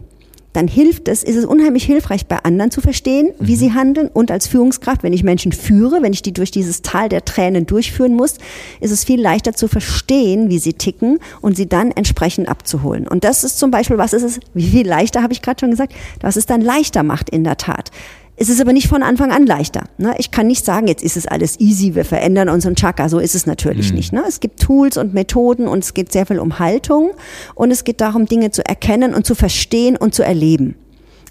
dann 0.54 0.68
hilft 0.68 1.08
es, 1.08 1.24
ist 1.24 1.36
es 1.36 1.46
unheimlich 1.46 1.84
hilfreich, 1.84 2.28
bei 2.28 2.38
anderen 2.44 2.72
zu 2.72 2.82
verstehen, 2.82 3.32
wie 3.40 3.54
mhm. 3.54 3.60
sie 3.60 3.74
handeln. 3.74 4.10
Und 4.14 4.32
als 4.32 4.48
Führungskraft, 4.48 5.04
wenn 5.04 5.14
ich 5.14 5.24
Menschen 5.24 5.52
führe, 5.52 6.02
wenn 6.02 6.14
ich 6.14 6.22
die 6.22 6.34
durch 6.34 6.52
dieses 6.52 6.82
Tal 6.82 7.10
der 7.10 7.26
Tränen 7.26 7.66
durchführen 7.66 8.14
muss, 8.14 8.36
ist 8.80 8.92
es 8.92 9.04
viel 9.04 9.22
leichter 9.22 9.54
zu 9.54 9.68
verstehen, 9.68 10.50
wie 10.50 10.60
sie 10.60 10.74
ticken 10.74 11.20
und 11.42 11.58
sie 11.58 11.68
dann 11.68 11.92
entsprechend 11.92 12.48
abzuholen. 12.48 13.08
Und 13.08 13.24
das 13.24 13.44
ist 13.44 13.60
zum 13.60 13.72
Beispiel, 13.72 13.98
was 13.98 14.14
ist 14.14 14.24
es, 14.24 14.40
wie 14.54 14.70
viel 14.70 14.88
leichter, 14.88 15.24
habe 15.24 15.34
ich 15.34 15.42
gerade 15.42 15.60
schon 15.60 15.72
gesagt, 15.72 15.94
was 16.22 16.36
es 16.36 16.46
dann 16.46 16.62
leichter 16.62 17.04
macht 17.04 17.30
in 17.30 17.44
der 17.44 17.58
Tat. 17.58 17.92
Es 18.36 18.50
ist 18.50 18.60
aber 18.60 18.74
nicht 18.74 18.88
von 18.88 19.04
Anfang 19.04 19.32
an 19.32 19.46
leichter. 19.46 19.84
Ne? 19.98 20.16
Ich 20.18 20.32
kann 20.32 20.48
nicht 20.48 20.66
sagen, 20.66 20.88
jetzt 20.88 21.04
ist 21.04 21.18
es 21.18 21.28
alles 21.28 21.60
easy, 21.60 21.94
wir 21.94 22.04
verändern 22.04 22.50
unseren 22.50 22.76
Chakra. 22.76 23.08
So 23.08 23.20
ist 23.20 23.36
es 23.36 23.46
natürlich 23.46 23.92
mhm. 23.92 23.98
nicht. 23.98 24.14
Ne? 24.14 24.24
Es 24.28 24.40
gibt 24.40 24.60
Tools 24.60 24.98
und 24.98 25.14
Methoden 25.14 25.68
und 25.68 25.84
es 25.84 25.94
geht 25.94 26.12
sehr 26.12 26.26
viel 26.26 26.40
um 26.40 26.58
Haltung 26.60 27.12
und 27.56 27.72
es 27.72 27.84
geht 27.84 28.02
darum, 28.02 28.26
Dinge 28.26 28.52
zu 28.52 28.66
erkennen 28.66 29.14
und 29.14 29.26
zu 29.26 29.36
verstehen 29.36 29.96
und 29.98 30.16
zu 30.16 30.24
erleben. 30.24 30.76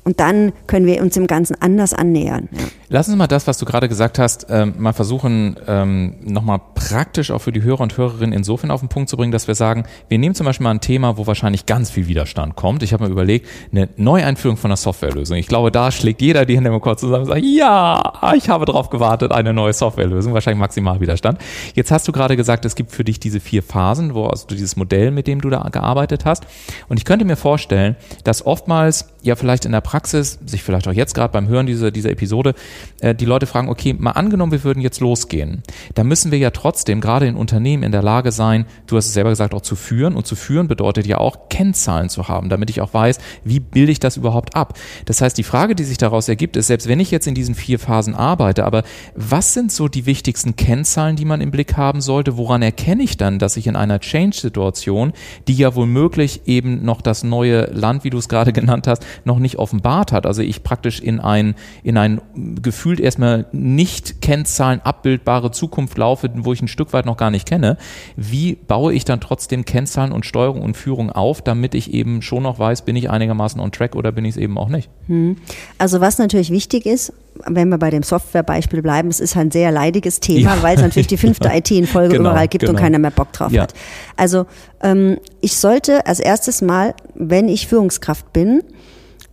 Und 0.05 0.19
dann 0.19 0.53
können 0.67 0.87
wir 0.87 1.01
uns 1.01 1.15
dem 1.15 1.27
Ganzen 1.27 1.55
anders 1.61 1.95
annähern. 1.95 2.49
Ja. 2.53 2.65
Lass 2.89 3.09
uns 3.09 3.17
mal 3.17 3.27
das, 3.27 3.47
was 3.47 3.57
du 3.57 3.65
gerade 3.65 3.89
gesagt 3.89 4.19
hast, 4.19 4.47
ähm, 4.51 4.75
mal 4.79 4.93
versuchen, 4.93 5.57
ähm, 5.67 6.17
nochmal 6.25 6.61
praktisch 6.75 7.31
auch 7.31 7.39
für 7.39 7.53
die 7.53 7.63
Hörer 7.63 7.81
und 7.81 7.97
Hörerinnen 7.97 8.33
insofern 8.33 8.71
auf 8.71 8.81
den 8.81 8.89
Punkt 8.89 9.09
zu 9.09 9.17
bringen, 9.17 9.33
dass 9.33 9.49
wir 9.49 9.55
sagen, 9.55 9.85
wir 10.09 10.19
nehmen 10.19 10.35
zum 10.35 10.45
Beispiel 10.45 10.65
mal 10.65 10.73
ein 10.73 10.81
Thema, 10.81 11.17
wo 11.17 11.27
wahrscheinlich 11.27 11.65
ganz 11.67 11.91
viel 11.91 12.09
Widerstand 12.09 12.57
kommt. 12.57 12.83
Ich 12.83 12.93
habe 12.93 13.05
mir 13.05 13.11
überlegt, 13.11 13.49
eine 13.71 13.89
Neueinführung 13.97 14.57
von 14.57 14.71
einer 14.71 14.77
Softwarelösung. 14.77 15.37
Ich 15.37 15.47
glaube, 15.47 15.71
da 15.71 15.91
schlägt 15.91 16.21
jeder 16.21 16.45
die 16.45 16.57
Hände 16.57 16.71
im 16.71 16.81
Kopf 16.81 16.97
zusammen 16.97 17.23
und 17.23 17.29
sagt, 17.29 17.43
ja, 17.45 18.35
ich 18.37 18.49
habe 18.49 18.67
darauf 18.67 18.91
gewartet, 18.91 19.33
eine 19.33 19.55
neue 19.55 19.73
Softwarelösung, 19.73 20.35
wahrscheinlich 20.35 20.61
maximal 20.61 21.01
Widerstand. 21.01 21.39
Jetzt 21.75 21.93
hast 21.93 22.07
du 22.09 22.13
gerade 22.13 22.37
gesagt, 22.37 22.65
es 22.65 22.75
gibt 22.75 22.91
für 22.91 23.05
dich 23.05 23.21
diese 23.21 23.41
vier 23.41 23.63
Phasen, 23.63 24.15
wo 24.15 24.27
also 24.27 24.47
dieses 24.49 24.77
Modell, 24.77 25.13
mit 25.13 25.27
dem 25.29 25.41
du 25.41 25.49
da 25.49 25.67
gearbeitet 25.71 26.25
hast. 26.25 26.45
Und 26.89 26.99
ich 26.99 27.05
könnte 27.05 27.25
mir 27.25 27.37
vorstellen, 27.37 27.97
dass 28.25 28.45
oftmals 28.45 29.07
ja 29.23 29.37
vielleicht 29.37 29.65
in 29.65 29.73
der 29.73 29.81
Praxis, 29.93 30.39
sich 30.47 30.63
vielleicht 30.63 30.89
auch 30.89 30.93
jetzt 30.95 31.13
gerade 31.13 31.35
beim 31.35 31.49
Hören 31.49 31.67
dieser, 31.67 31.91
dieser 31.91 32.09
Episode, 32.09 32.55
äh, 33.01 33.15
die 33.15 33.27
Leute 33.27 33.45
fragen, 33.45 33.69
okay, 33.69 33.93
mal 33.93 34.13
angenommen, 34.13 34.51
wir 34.51 34.65
würden 34.65 34.81
jetzt 34.81 35.01
losgehen. 35.01 35.63
Da 35.95 36.03
müssen 36.03 36.33
wir 36.33 36.39
ja 36.39 36.49
trotzdem 36.49 37.03
gerade 37.03 37.27
in 37.27 37.37
Unternehmen 37.37 37.83
in 37.83 37.93
der 37.93 38.03
Lage 38.03 38.33
sein, 38.33 38.65
du 38.87 38.97
hast 38.97 39.05
es 39.05 39.13
selber 39.13 39.29
gesagt, 39.29 39.53
auch 39.53 39.61
zu 39.61 39.77
führen. 39.77 40.17
Und 40.17 40.27
zu 40.27 40.35
führen 40.35 40.67
bedeutet 40.67 41.07
ja 41.07 41.19
auch 41.19 41.51
Kennzahlen 41.51 42.09
zu 42.09 42.27
haben, 42.27 42.49
damit 42.49 42.71
ich 42.71 42.81
auch 42.81 42.95
weiß, 42.95 43.19
wie 43.45 43.61
bilde 43.61 43.93
ich 43.93 44.01
das 44.01 44.17
überhaupt 44.17 44.57
ab. 44.57 44.79
Das 45.05 45.21
heißt, 45.21 45.37
die 45.37 45.43
Frage, 45.43 45.75
die 45.75 45.85
sich 45.85 45.99
daraus 45.99 46.27
ergibt, 46.27 46.57
ist, 46.57 46.69
selbst 46.69 46.89
wenn 46.89 46.99
ich 46.99 47.11
jetzt 47.11 47.27
in 47.27 47.35
diesen 47.35 47.55
vier 47.55 47.79
Phasen 47.79 48.15
arbeite, 48.15 48.65
aber 48.65 48.85
was 49.15 49.53
sind 49.53 49.71
so 49.71 49.89
die 49.89 50.07
wichtigsten 50.07 50.57
Kennzahlen, 50.57 51.17
die 51.17 51.27
man 51.27 51.43
im 51.43 51.51
Blick 51.51 51.77
haben 51.77 52.01
sollte? 52.01 52.39
Woran 52.39 52.63
erkenne 52.63 53.03
ich 53.03 53.19
dann, 53.19 53.39
dass 53.39 53.59
ich 53.59 53.67
in 53.67 53.77
einer 53.77 54.01
Change-Situation, 54.01 55.13
die 55.49 55.55
ja 55.55 55.75
womöglich 55.75 56.47
eben 56.47 56.83
noch 56.83 57.03
das 57.03 57.25
neue 57.25 57.67
Land, 57.67 58.05
wie 58.05 58.11
du 58.11 58.17
es 58.17 58.31
gerade 58.31 58.53
genannt 58.55 58.87
hast, 58.87 59.05
noch 59.27 59.39
nicht 59.39 59.59
offenbart 59.83 60.13
hat. 60.13 60.27
Also 60.27 60.43
ich 60.43 60.63
praktisch 60.63 61.01
in 61.01 61.21
ein, 61.21 61.55
in 61.83 61.97
ein 61.97 62.21
gefühlt 62.63 63.01
erstmal 63.01 63.47
nicht 63.53 64.23
Kennzahlen 64.23 64.81
abbildbare 64.83 65.51
Zukunft 65.51 65.99
laufe, 65.99 66.31
wo 66.35 66.53
ich 66.53 66.63
ein 66.63 66.69
Stück 66.69 66.93
weit 66.93 67.07
noch 67.07 67.17
gar 67.17 67.31
nicht 67.31 67.47
kenne. 67.47 67.77
Wie 68.17 68.55
baue 68.55 68.93
ich 68.93 69.05
dann 69.05 69.21
trotzdem 69.21 69.65
Kennzahlen 69.65 70.13
und 70.13 70.25
Steuerung 70.25 70.63
und 70.63 70.77
Führung 70.77 71.11
auf, 71.11 71.43
damit 71.43 71.75
ich 71.75 71.93
eben 71.93 72.23
schon 72.23 72.45
noch 72.45 72.59
weiß, 72.59 72.83
bin 72.83 72.97
ich 72.97 73.11
einigermaßen 73.11 73.61
on 73.61 73.73
track 73.73 73.97
oder 73.97 74.13
bin 74.13 74.25
ich 74.25 74.33
es 74.33 74.37
eben 74.37 74.57
auch 74.59 74.69
nicht? 74.69 74.89
Hm. 75.09 75.37
Also 75.79 76.01
was 76.01 76.19
natürlich 76.19 76.51
wichtig 76.51 76.87
ist, 76.87 77.13
wenn 77.47 77.71
wir 77.71 77.79
bei 77.79 77.91
dem 77.91 78.03
Softwarebeispiel 78.03 78.83
bleiben, 78.83 79.09
es 79.09 79.19
ist 79.19 79.37
ein 79.37 79.51
sehr 79.51 79.73
leidiges 79.73 80.21
Thema, 80.21 80.57
ja. 80.57 80.63
weil 80.63 80.77
es 80.77 80.83
natürlich 80.83 81.07
die 81.07 81.17
fünfte 81.17 81.49
IT 81.53 81.71
in 81.71 81.87
Folge 81.87 82.17
genau, 82.17 82.31
überall 82.31 82.47
gibt 82.47 82.61
genau. 82.61 82.75
und 82.75 82.79
keiner 82.79 82.99
mehr 82.99 83.11
Bock 83.11 83.33
drauf 83.33 83.53
ja. 83.53 83.63
hat. 83.63 83.75
Also 84.17 84.47
ähm, 84.83 85.19
ich 85.41 85.57
sollte 85.57 86.07
als 86.07 86.21
erstes 86.21 86.61
Mal, 86.61 86.95
wenn 87.15 87.49
ich 87.49 87.67
Führungskraft 87.67 88.33
bin, 88.33 88.63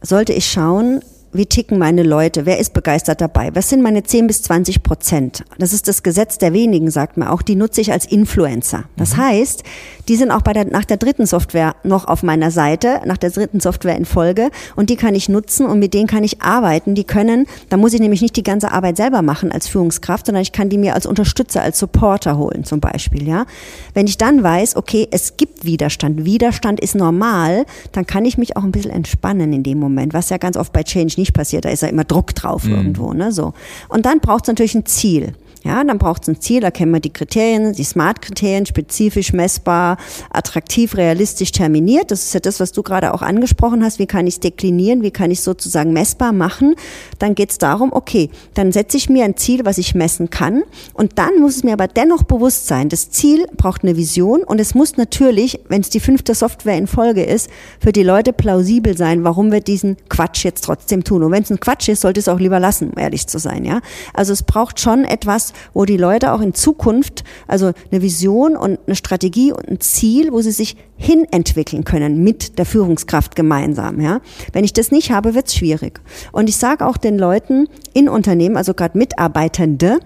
sollte 0.02 0.34
ich 0.34 0.48
schauen, 0.48 1.02
wie 1.32 1.46
ticken 1.46 1.78
meine 1.78 2.02
Leute? 2.02 2.46
Wer 2.46 2.58
ist 2.58 2.74
begeistert 2.74 3.22
dabei? 3.22 3.52
Was 3.54 3.70
sind 3.70 3.84
meine 3.84 4.04
10 4.04 4.28
bis 4.28 4.42
20 4.42 4.82
Prozent? 4.82 5.44
Das 5.60 5.74
ist 5.74 5.88
das 5.88 6.02
Gesetz 6.02 6.40
der 6.40 6.54
wenigen, 6.54 6.90
sagt 6.90 7.18
man 7.18 7.28
auch. 7.28 7.44
Die 7.44 7.56
nutze 7.56 7.82
ich 7.82 7.92
als 7.92 8.06
Influencer. 8.06 8.86
Das 8.98 9.16
mhm. 9.16 9.22
heißt, 9.22 9.64
die 10.10 10.16
sind 10.16 10.32
auch 10.32 10.42
bei 10.42 10.54
der, 10.54 10.66
nach 10.66 10.86
der 10.86 10.98
dritten 10.98 11.28
Software 11.28 11.76
noch 11.84 12.06
auf 12.06 12.24
meiner 12.24 12.50
Seite, 12.50 13.00
nach 13.06 13.18
der 13.18 13.30
dritten 13.30 13.60
Software 13.60 13.96
in 13.96 14.06
Folge. 14.06 14.50
Und 14.76 14.90
die 14.90 14.96
kann 14.96 15.14
ich 15.14 15.30
nutzen 15.30 15.68
und 15.68 15.78
mit 15.78 15.94
denen 15.94 16.08
kann 16.08 16.24
ich 16.24 16.42
arbeiten. 16.42 16.96
Die 16.96 17.04
können, 17.04 17.46
da 17.70 17.78
muss 17.78 17.94
ich 17.94 18.00
nämlich 18.00 18.22
nicht 18.22 18.36
die 18.36 18.44
ganze 18.44 18.72
Arbeit 18.72 18.98
selber 18.98 19.22
machen 19.22 19.52
als 19.52 19.68
Führungskraft, 19.68 20.26
sondern 20.26 20.42
ich 20.42 20.52
kann 20.52 20.70
die 20.70 20.80
mir 20.80 20.96
als 20.96 21.06
Unterstützer, 21.06 21.62
als 21.62 21.78
Supporter 21.78 22.38
holen, 22.38 22.64
zum 22.64 22.80
Beispiel, 22.80 23.28
ja. 23.28 23.46
Wenn 23.94 24.08
ich 24.08 24.18
dann 24.18 24.42
weiß, 24.42 24.76
okay, 24.76 25.08
es 25.12 25.38
gibt 25.38 25.64
Widerstand. 25.64 26.26
Widerstand 26.26 26.80
ist 26.80 26.96
normal, 26.96 27.66
dann 27.92 28.08
kann 28.08 28.26
ich 28.26 28.40
mich 28.40 28.58
auch 28.58 28.64
ein 28.64 28.72
bisschen 28.72 28.92
entspannen 28.92 29.54
in 29.54 29.62
dem 29.62 29.78
Moment, 29.78 30.14
was 30.16 30.30
ja 30.30 30.38
ganz 30.38 30.58
oft 30.58 30.74
bei 30.74 30.82
Change 30.82 31.14
nicht 31.18 31.34
passiert. 31.34 31.66
Da 31.66 31.70
ist 31.70 31.84
ja 31.84 31.88
immer 31.88 32.04
Druck 32.04 32.34
drauf 32.34 32.64
mhm. 32.64 32.76
irgendwo, 32.76 33.14
ne, 33.14 33.32
so. 33.32 33.54
Und 33.90 34.08
dann 34.08 34.22
braucht 34.22 34.46
es 34.46 34.48
natürlich 34.48 34.74
ein 34.74 34.88
Ziel. 34.88 35.34
Ja, 35.64 35.84
dann 35.84 35.98
braucht 35.98 36.22
es 36.22 36.30
ein 36.30 36.40
Ziel, 36.40 36.62
da 36.62 36.72
kennen 36.72 36.94
wir 36.94 37.02
die 37.02 37.12
Kriterien, 37.12 37.74
die 37.74 37.84
Smart-Kriterien, 37.84 38.66
spezifisch, 38.66 39.34
messbar, 39.34 39.98
attraktiv, 40.32 40.96
realistisch 40.96 41.52
terminiert. 41.52 42.12
Das 42.12 42.24
ist 42.24 42.34
ja 42.34 42.40
das, 42.40 42.62
was 42.62 42.72
du 42.72 42.82
gerade 42.82 43.14
auch 43.14 43.22
angesprochen 43.22 43.84
hast. 43.84 44.00
Wie 44.00 44.08
kann 44.08 44.26
ich 44.26 44.36
es 44.36 44.40
deklinieren? 44.40 45.02
Wie 45.02 45.12
kann 45.12 45.32
ich 45.32 45.40
es 45.40 45.44
sozusagen 45.44 45.92
messbar 45.92 46.32
machen? 46.32 46.76
Dann 47.20 47.36
geht 47.36 47.52
es 47.52 47.58
darum, 47.58 47.92
okay, 47.92 48.30
dann 48.54 48.72
setze 48.72 48.96
ich 48.96 49.10
mir 49.10 49.26
ein 49.26 49.36
Ziel, 49.36 49.66
was 49.66 49.78
ich 49.78 49.96
messen 49.96 50.30
kann. 50.30 50.64
Und 50.94 51.18
dann 51.18 51.40
muss 51.40 51.58
es 51.58 51.64
mir 51.64 51.74
aber 51.74 51.88
dennoch 51.88 52.24
bewusst 52.24 52.68
sein, 52.68 52.88
das 52.88 53.10
Ziel 53.12 53.46
braucht 53.58 53.84
eine 53.84 53.98
Vision 53.98 54.44
und 54.44 54.60
es 54.60 54.76
muss 54.76 54.96
natürlich, 54.96 55.60
wenn 55.68 55.82
es 55.82 55.90
die 55.90 56.00
fünfte 56.00 56.36
Software 56.36 56.78
in 56.78 56.88
Folge 56.88 57.24
ist, 57.24 57.50
für 57.82 57.92
die 57.92 58.04
Leute 58.04 58.32
plausibel 58.32 58.96
sein, 58.96 59.26
warum 59.26 59.52
wir 59.52 59.60
diesen 59.60 59.98
Quatsch 60.08 60.46
jetzt 60.46 60.64
trotzdem 60.64 61.04
tun. 61.04 61.24
Und 61.24 61.32
wenn 61.32 61.44
es 61.44 61.52
ein 61.52 61.60
Quatsch 61.60 61.90
ist, 61.90 62.02
sollte 62.02 62.22
es 62.22 62.30
auch 62.30 62.40
lieber 62.40 62.62
lassen, 62.62 62.92
um 62.92 62.98
ehrlich 62.98 63.28
zu 63.28 63.40
sein. 63.40 63.66
Ja, 63.66 63.82
Also 64.14 64.32
es 64.32 64.44
braucht 64.44 64.80
schon 64.80 65.04
etwas, 65.04 65.49
wo 65.74 65.86
die 65.86 65.98
Leute 65.98 66.34
auch 66.34 66.42
in 66.42 66.54
Zukunft, 66.54 67.24
also 67.48 67.72
eine 67.92 68.02
Vision 68.02 68.56
und 68.56 68.80
eine 68.86 68.96
Strategie 68.96 69.52
und 69.52 69.68
ein 69.68 69.80
Ziel, 69.80 70.32
wo 70.32 70.42
sie 70.42 70.52
sich 70.52 70.78
hinentwickeln 70.98 71.84
können 71.84 72.24
mit 72.24 72.58
der 72.58 72.66
Führungskraft 72.66 73.36
gemeinsam. 73.36 74.02
Ja? 74.02 74.22
Wenn 74.54 74.64
ich 74.64 74.74
das 74.74 74.92
nicht 74.92 75.12
habe, 75.12 75.36
wird 75.36 75.48
es 75.48 75.56
schwierig. 75.56 76.02
Und 76.32 76.50
ich 76.50 76.58
sage 76.58 76.86
auch 76.86 76.98
den 76.98 77.18
Leuten 77.18 77.68
in 77.94 78.10
Unternehmen, 78.10 78.58
also 78.58 78.74
gerade 78.74 78.98
Mitarbeitende, 78.98 80.00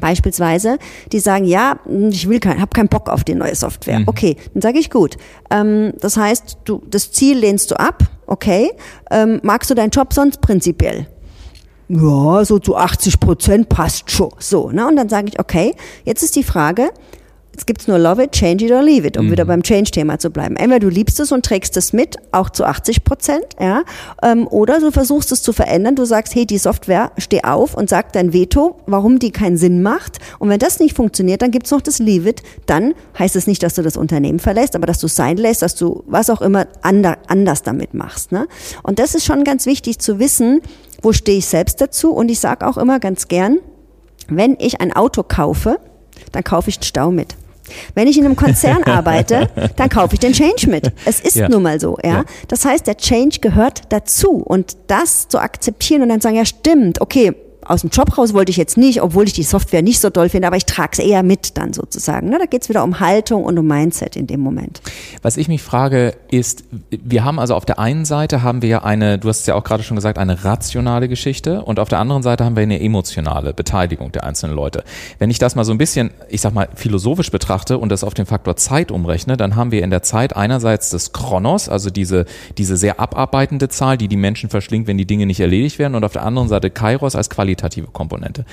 Beispielsweise, 0.00 0.78
die 1.12 1.20
sagen, 1.20 1.44
ja, 1.44 1.78
ich 2.10 2.28
will 2.28 2.40
kein, 2.40 2.60
habe 2.60 2.70
keinen 2.74 2.88
Bock 2.88 3.08
auf 3.08 3.24
die 3.24 3.34
neue 3.34 3.54
Software. 3.54 4.00
Mhm. 4.00 4.08
Okay, 4.08 4.36
dann 4.52 4.60
sage 4.62 4.78
ich 4.78 4.90
gut. 4.90 5.16
Ähm, 5.50 5.92
das 6.00 6.16
heißt, 6.16 6.58
du 6.64 6.82
das 6.90 7.12
Ziel 7.12 7.38
lehnst 7.38 7.70
du 7.70 7.78
ab. 7.78 8.02
Okay, 8.26 8.70
ähm, 9.10 9.40
magst 9.42 9.70
du 9.70 9.74
deinen 9.74 9.90
Job 9.90 10.12
sonst 10.12 10.40
prinzipiell? 10.40 11.06
Ja, 11.88 12.44
so 12.44 12.58
zu 12.58 12.76
80 12.76 13.20
Prozent 13.20 13.68
passt 13.68 14.10
schon. 14.10 14.30
So, 14.38 14.70
ne? 14.70 14.86
Und 14.86 14.96
dann 14.96 15.08
sage 15.08 15.28
ich, 15.28 15.38
okay, 15.38 15.74
jetzt 16.04 16.22
ist 16.22 16.36
die 16.36 16.42
Frage, 16.42 16.90
Jetzt 17.56 17.66
gibt's 17.66 17.88
nur 17.88 17.98
Love 17.98 18.24
it, 18.24 18.32
change 18.32 18.66
it 18.66 18.70
or 18.70 18.82
leave 18.82 19.06
it, 19.06 19.16
um 19.16 19.28
mhm. 19.28 19.30
wieder 19.30 19.46
beim 19.46 19.62
Change-Thema 19.62 20.18
zu 20.18 20.28
bleiben. 20.28 20.56
Entweder 20.56 20.80
du 20.80 20.88
liebst 20.90 21.18
es 21.20 21.32
und 21.32 21.42
trägst 21.42 21.74
es 21.78 21.94
mit, 21.94 22.16
auch 22.30 22.50
zu 22.50 22.66
80 22.66 23.02
Prozent, 23.02 23.46
ja, 23.58 23.82
ähm, 24.22 24.46
oder 24.46 24.78
du 24.78 24.90
versuchst 24.90 25.32
es 25.32 25.42
zu 25.42 25.54
verändern. 25.54 25.96
Du 25.96 26.04
sagst, 26.04 26.34
hey, 26.34 26.44
die 26.44 26.58
Software, 26.58 27.12
steh 27.16 27.44
auf 27.44 27.72
und 27.72 27.88
sag 27.88 28.12
dein 28.12 28.34
Veto, 28.34 28.76
warum 28.84 29.18
die 29.18 29.30
keinen 29.30 29.56
Sinn 29.56 29.80
macht. 29.80 30.18
Und 30.38 30.50
wenn 30.50 30.58
das 30.58 30.80
nicht 30.80 30.94
funktioniert, 30.94 31.40
dann 31.40 31.50
gibt's 31.50 31.70
noch 31.70 31.80
das 31.80 31.98
Leave 31.98 32.28
it. 32.28 32.42
Dann 32.66 32.92
heißt 33.18 33.36
es 33.36 33.46
nicht, 33.46 33.62
dass 33.62 33.72
du 33.72 33.80
das 33.80 33.96
Unternehmen 33.96 34.38
verlässt, 34.38 34.76
aber 34.76 34.86
dass 34.86 34.98
du 34.98 35.08
sein 35.08 35.38
lässt, 35.38 35.62
dass 35.62 35.76
du 35.76 36.04
was 36.06 36.28
auch 36.28 36.42
immer 36.42 36.66
anders 36.82 37.62
damit 37.62 37.94
machst. 37.94 38.32
Ne? 38.32 38.48
Und 38.82 38.98
das 38.98 39.14
ist 39.14 39.24
schon 39.24 39.44
ganz 39.44 39.64
wichtig 39.64 39.98
zu 39.98 40.18
wissen, 40.18 40.60
wo 41.02 41.12
stehe 41.12 41.38
ich 41.38 41.46
selbst 41.46 41.80
dazu. 41.80 42.12
Und 42.12 42.30
ich 42.30 42.40
sage 42.40 42.66
auch 42.66 42.76
immer 42.76 43.00
ganz 43.00 43.28
gern, 43.28 43.58
wenn 44.28 44.56
ich 44.58 44.80
ein 44.80 44.92
Auto 44.92 45.22
kaufe, 45.22 45.78
dann 46.32 46.44
kaufe 46.44 46.70
ich 46.70 46.76
einen 46.76 46.84
Stau 46.84 47.10
mit. 47.10 47.36
Wenn 47.94 48.06
ich 48.06 48.16
in 48.18 48.24
einem 48.24 48.36
Konzern 48.36 48.82
arbeite, 48.84 49.48
dann 49.76 49.88
kaufe 49.88 50.14
ich 50.14 50.20
den 50.20 50.32
Change 50.32 50.68
mit. 50.68 50.92
Es 51.04 51.20
ist 51.20 51.36
ja. 51.36 51.48
nun 51.48 51.62
mal 51.62 51.80
so, 51.80 51.98
ja? 52.02 52.10
ja. 52.10 52.24
Das 52.48 52.64
heißt, 52.64 52.86
der 52.86 52.96
Change 52.96 53.40
gehört 53.40 53.82
dazu 53.88 54.36
und 54.36 54.76
das 54.86 55.28
zu 55.28 55.38
akzeptieren 55.38 56.02
und 56.02 56.08
dann 56.08 56.20
sagen, 56.20 56.36
ja 56.36 56.44
stimmt, 56.44 57.00
okay, 57.00 57.34
aus 57.68 57.80
dem 57.82 57.90
Job 57.90 58.16
raus 58.16 58.34
wollte 58.34 58.50
ich 58.50 58.56
jetzt 58.56 58.76
nicht, 58.76 59.02
obwohl 59.02 59.24
ich 59.24 59.32
die 59.32 59.42
Software 59.42 59.82
nicht 59.82 60.00
so 60.00 60.10
doll 60.10 60.28
finde, 60.28 60.46
aber 60.46 60.56
ich 60.56 60.66
trage 60.66 60.90
es 60.92 60.98
eher 60.98 61.22
mit 61.22 61.56
dann 61.56 61.72
sozusagen. 61.72 62.28
Ne? 62.28 62.38
Da 62.38 62.46
geht 62.46 62.62
es 62.62 62.68
wieder 62.68 62.84
um 62.84 63.00
Haltung 63.00 63.44
und 63.44 63.58
um 63.58 63.66
Mindset 63.66 64.16
in 64.16 64.26
dem 64.26 64.40
Moment. 64.40 64.80
Was 65.22 65.36
ich 65.36 65.48
mich 65.48 65.62
frage 65.62 66.14
ist, 66.30 66.64
wir 66.90 67.24
haben 67.24 67.38
also 67.38 67.54
auf 67.54 67.64
der 67.64 67.78
einen 67.78 68.04
Seite 68.04 68.42
haben 68.42 68.62
wir 68.62 68.68
ja 68.68 68.84
eine, 68.84 69.18
du 69.18 69.28
hast 69.28 69.40
es 69.40 69.46
ja 69.46 69.54
auch 69.54 69.64
gerade 69.64 69.82
schon 69.82 69.96
gesagt, 69.96 70.18
eine 70.18 70.44
rationale 70.44 71.08
Geschichte 71.08 71.62
und 71.62 71.80
auf 71.80 71.88
der 71.88 71.98
anderen 71.98 72.22
Seite 72.22 72.44
haben 72.44 72.56
wir 72.56 72.62
eine 72.62 72.80
emotionale 72.80 73.52
Beteiligung 73.52 74.12
der 74.12 74.24
einzelnen 74.24 74.54
Leute. 74.54 74.84
Wenn 75.18 75.30
ich 75.30 75.38
das 75.38 75.56
mal 75.56 75.64
so 75.64 75.72
ein 75.72 75.78
bisschen, 75.78 76.10
ich 76.28 76.40
sag 76.40 76.54
mal, 76.54 76.68
philosophisch 76.74 77.30
betrachte 77.30 77.78
und 77.78 77.90
das 77.90 78.04
auf 78.04 78.14
den 78.14 78.26
Faktor 78.26 78.56
Zeit 78.56 78.90
umrechne, 78.90 79.36
dann 79.36 79.56
haben 79.56 79.72
wir 79.72 79.82
in 79.82 79.90
der 79.90 80.02
Zeit 80.02 80.36
einerseits 80.36 80.90
das 80.90 81.12
Chronos, 81.12 81.68
also 81.68 81.90
diese, 81.90 82.26
diese 82.58 82.76
sehr 82.76 83.00
abarbeitende 83.00 83.68
Zahl, 83.68 83.98
die 83.98 84.08
die 84.08 84.16
Menschen 84.16 84.50
verschlingt, 84.50 84.86
wenn 84.86 84.98
die 84.98 85.06
Dinge 85.06 85.26
nicht 85.26 85.40
erledigt 85.40 85.78
werden 85.78 85.94
und 85.94 86.04
auf 86.04 86.12
der 86.12 86.22
anderen 86.22 86.48
Seite 86.48 86.70
Kairos 86.70 87.16
als 87.16 87.28
Qualität 87.28 87.55
qualitative 87.56 87.88
Komponente. 87.92 88.44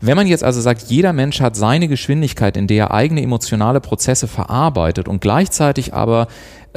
Wenn 0.00 0.16
man 0.16 0.26
jetzt 0.26 0.44
also 0.44 0.60
sagt, 0.60 0.82
jeder 0.88 1.12
Mensch 1.12 1.40
hat 1.40 1.56
seine 1.56 1.88
Geschwindigkeit, 1.88 2.56
in 2.56 2.66
der 2.66 2.78
er 2.78 2.94
eigene 2.94 3.22
emotionale 3.22 3.80
Prozesse 3.80 4.28
verarbeitet 4.28 5.08
und 5.08 5.20
gleichzeitig 5.20 5.94
aber 5.94 6.28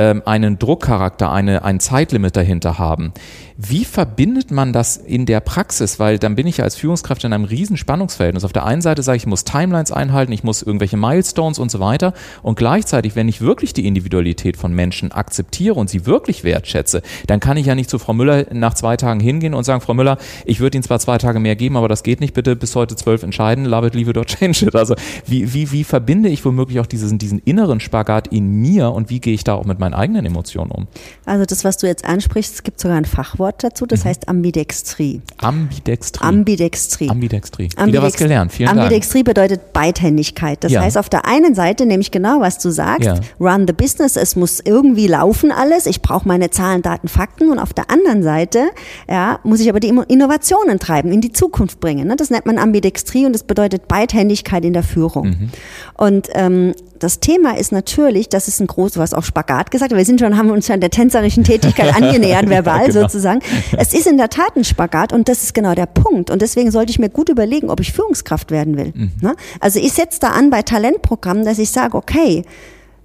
ähm, 0.02 0.24
einen 0.26 0.58
Druckcharakter, 0.58 1.32
eine, 1.32 1.64
ein 1.64 1.80
Zeitlimit 1.80 2.36
dahinter 2.36 2.80
haben. 2.80 3.14
Wie 3.56 3.86
verbindet 3.86 4.50
man 4.50 4.74
das 4.74 4.98
in 4.98 5.28
der 5.28 5.40
Praxis? 5.40 6.00
Weil 6.00 6.18
dann 6.18 6.34
bin 6.36 6.48
ich 6.48 6.58
ja 6.58 6.64
als 6.64 6.76
Führungskraft 6.76 7.24
in 7.24 7.32
einem 7.32 7.46
riesen 7.46 7.78
Spannungsverhältnis. 7.78 8.44
Auf 8.44 8.54
der 8.54 8.66
einen 8.66 8.82
Seite 8.82 9.04
sage 9.04 9.18
ich, 9.18 9.24
ich 9.24 9.28
muss 9.28 9.44
Timelines 9.44 9.92
einhalten, 9.92 10.32
ich 10.32 10.44
muss 10.44 10.64
irgendwelche 10.64 10.98
Milestones 10.98 11.60
und 11.60 11.70
so 11.70 11.80
weiter. 11.80 12.14
Und 12.42 12.58
gleichzeitig, 12.58 13.16
wenn 13.16 13.28
ich 13.30 13.42
wirklich 13.42 13.74
die 13.74 13.86
Individualität 13.86 14.58
von 14.58 14.74
Menschen 14.74 15.12
akzeptiere 15.12 15.76
und 15.76 15.92
sie 15.92 16.08
wirklich 16.08 16.44
wertschätze, 16.44 17.04
dann 17.28 17.40
kann 17.40 17.56
ich 17.56 17.68
ja 17.68 17.76
nicht 17.76 17.92
zu 17.92 18.00
Frau 18.00 18.14
Müller 18.14 18.48
nach 18.52 18.74
zwei 18.74 18.98
Tagen 18.98 19.20
hingehen 19.20 19.54
und 19.54 19.64
sagen, 19.64 19.82
Frau 19.82 19.94
Müller, 19.94 20.18
ich 20.46 20.60
würde 20.60 20.78
Ihnen 20.78 20.84
zwar 20.84 20.98
zwei 20.98 21.20
Tage 21.20 21.40
mehr 21.40 21.56
geben, 21.56 21.78
aber 21.78 21.88
das 21.88 22.02
geht 22.02 22.20
nicht, 22.20 22.34
bitte 22.34 22.56
bis 22.56 22.76
heute 22.76 22.96
zwölf 22.96 23.22
entscheiden, 23.22 23.66
love 23.66 23.86
it, 23.86 23.94
leave 23.94 24.10
it 24.10 24.18
or 24.18 24.26
change 24.26 24.66
it. 24.66 24.76
Also 24.76 24.96
wie, 25.28 25.54
wie, 25.54 25.72
wie 25.72 25.84
verbinde 25.84 26.30
ich 26.30 26.44
womöglich 26.44 26.80
auch 26.80 26.88
diesen, 26.88 27.20
diesen 27.20 27.38
inneren 27.38 27.80
Spagat 27.80 28.30
in 28.30 28.48
mir 28.48 28.92
und 28.92 29.12
wie 29.12 29.20
gehe 29.20 29.36
ich 29.36 29.44
da 29.44 29.54
auch 29.54 29.66
mit 29.66 29.78
meinen 29.78 29.90
eigenen 29.93 30.25
Emotionen 30.25 30.71
um? 30.71 30.88
Also 31.25 31.45
das, 31.45 31.63
was 31.63 31.77
du 31.77 31.88
jetzt 31.88 32.06
ansprichst, 32.06 32.56
es 32.56 32.63
gibt 32.63 32.80
sogar 32.80 32.97
ein 32.97 33.06
Fachwort 33.06 33.63
dazu, 33.63 33.86
das 33.86 34.04
mhm. 34.04 34.10
heißt 34.10 34.30
Ambidextrie. 34.30 35.21
Ambidextrie. 35.38 36.23
Ambidextrie. 36.23 37.10
Ambidextrie. 37.10 37.69
Wieder 37.88 38.01
was 38.01 38.15
gelernt. 38.15 38.51
Vielen 38.51 38.69
Ambidextrie 38.69 39.23
Dank. 39.23 39.36
bedeutet 39.36 39.73
Beidhändigkeit. 39.73 40.63
Das 40.63 40.71
ja. 40.71 40.82
heißt 40.82 40.97
auf 40.97 41.10
der 41.10 41.25
einen 41.25 41.56
Seite 41.56 41.86
nämlich 41.86 42.12
genau, 42.12 42.39
was 42.39 42.58
du 42.60 42.69
sagst, 42.69 43.06
ja. 43.06 43.19
run 43.39 43.65
the 43.67 43.73
business, 43.73 44.15
es 44.15 44.36
muss 44.36 44.60
irgendwie 44.63 45.08
laufen 45.08 45.51
alles, 45.51 45.86
ich 45.86 46.01
brauche 46.01 46.27
meine 46.27 46.49
Zahlen, 46.49 46.82
Daten, 46.82 47.08
Fakten 47.08 47.51
und 47.51 47.60
auf 47.60 47.73
der 47.73 47.89
anderen 47.89 48.23
Seite 48.23 48.69
ja, 49.10 49.39
muss 49.43 49.60
ich 49.60 49.69
aber 49.69 49.80
die 49.80 49.89
Innovationen 49.89 50.80
treiben, 50.80 51.12
in 51.12 51.21
die 51.21 51.32
Zukunft 51.32 51.80
bringen. 51.80 52.08
Ne? 52.08 52.15
Das 52.15 52.30
nennt 52.30 52.45
man 52.45 52.58
Ambidextrie 52.58 53.25
und 53.25 53.34
das 53.34 53.43
bedeutet 53.43 53.88
Beidhändigkeit 53.88 54.65
in 54.65 54.73
der 54.73 54.84
Führung. 54.84 55.27
Mhm. 55.27 55.49
Und 55.97 56.30
ähm, 56.34 56.73
das 57.02 57.20
Thema 57.20 57.58
ist 57.58 57.72
natürlich, 57.72 58.30
das 58.30 58.48
ist 58.48 58.60
ein 58.60 58.68
großes, 58.68 58.98
was 58.98 59.14
auch 59.16 59.24
Spagat 59.24 59.72
gesagt, 59.72 59.92
wir 59.92 60.06
sind 60.06 60.20
schon, 60.20 60.38
haben 60.38 60.52
uns 60.52 60.68
schon 60.68 60.80
der 60.80 60.92
tänzerischen 60.92 61.44
Tätigkeit 61.44 61.96
angenähert, 62.02 62.48
verbal 62.48 62.88
genau. 62.88 63.02
sozusagen. 63.02 63.42
Es 63.76 63.94
ist 63.94 64.06
in 64.06 64.18
der 64.18 64.30
Tat 64.30 64.56
ein 64.56 64.64
Spagat 64.64 65.12
und 65.12 65.28
das 65.28 65.42
ist 65.42 65.56
genau 65.56 65.74
der 65.74 65.88
Punkt. 65.88 66.30
Und 66.30 66.44
deswegen 66.44 66.70
sollte 66.70 66.92
ich 66.92 67.00
mir 67.00 67.10
gut 67.10 67.30
überlegen, 67.30 67.72
ob 67.72 67.80
ich 67.80 67.92
Führungskraft 67.92 68.52
werden 68.52 68.78
will. 68.78 68.94
Mhm. 68.96 69.12
Ne? 69.20 69.36
Also 69.60 69.80
ich 69.80 69.94
setze 69.94 70.20
da 70.20 70.30
an 70.30 70.52
bei 70.52 70.62
Talentprogrammen, 70.62 71.44
dass 71.44 71.58
ich 71.58 71.72
sage, 71.72 71.98
okay, 71.98 72.44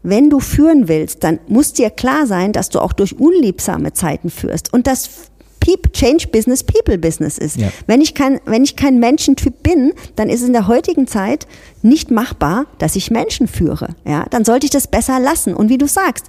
wenn 0.03 0.29
du 0.29 0.41
führen 0.41 0.89
willst, 0.89 1.25
dann 1.25 1.39
muss 1.49 1.73
dir 1.73 1.89
klar 1.89 2.27
sein, 2.27 2.53
dass 2.53 2.69
du 2.69 2.81
auch 2.81 2.93
durch 2.93 3.19
unliebsame 3.19 3.95
Zeiten 3.95 4.29
führst. 4.29 4.73
Und 4.75 4.87
das 4.87 5.31
People, 5.67 5.91
Change 5.91 6.29
Business 6.29 6.63
People 6.63 6.97
Business 6.97 7.39
ist. 7.39 7.57
Ja. 7.57 7.69
Wenn 7.87 8.01
ich 8.01 8.15
kein, 8.15 8.41
wenn 8.45 8.63
ich 8.63 8.77
kein 8.77 9.01
Menschentyp 9.01 9.63
bin, 9.63 9.93
dann 10.15 10.29
ist 10.29 10.43
es 10.43 10.47
in 10.47 10.53
der 10.53 10.69
heutigen 10.69 11.09
Zeit 11.09 11.49
nicht 11.83 12.11
machbar, 12.11 12.67
dass 12.79 12.95
ich 12.95 13.11
Menschen 13.11 13.49
führe. 13.49 13.89
Ja, 14.07 14.27
dann 14.31 14.45
sollte 14.45 14.67
ich 14.67 14.71
das 14.71 14.87
besser 14.87 15.19
lassen. 15.19 15.55
Und 15.55 15.69
wie 15.69 15.79
du 15.79 15.89
sagst, 15.89 16.27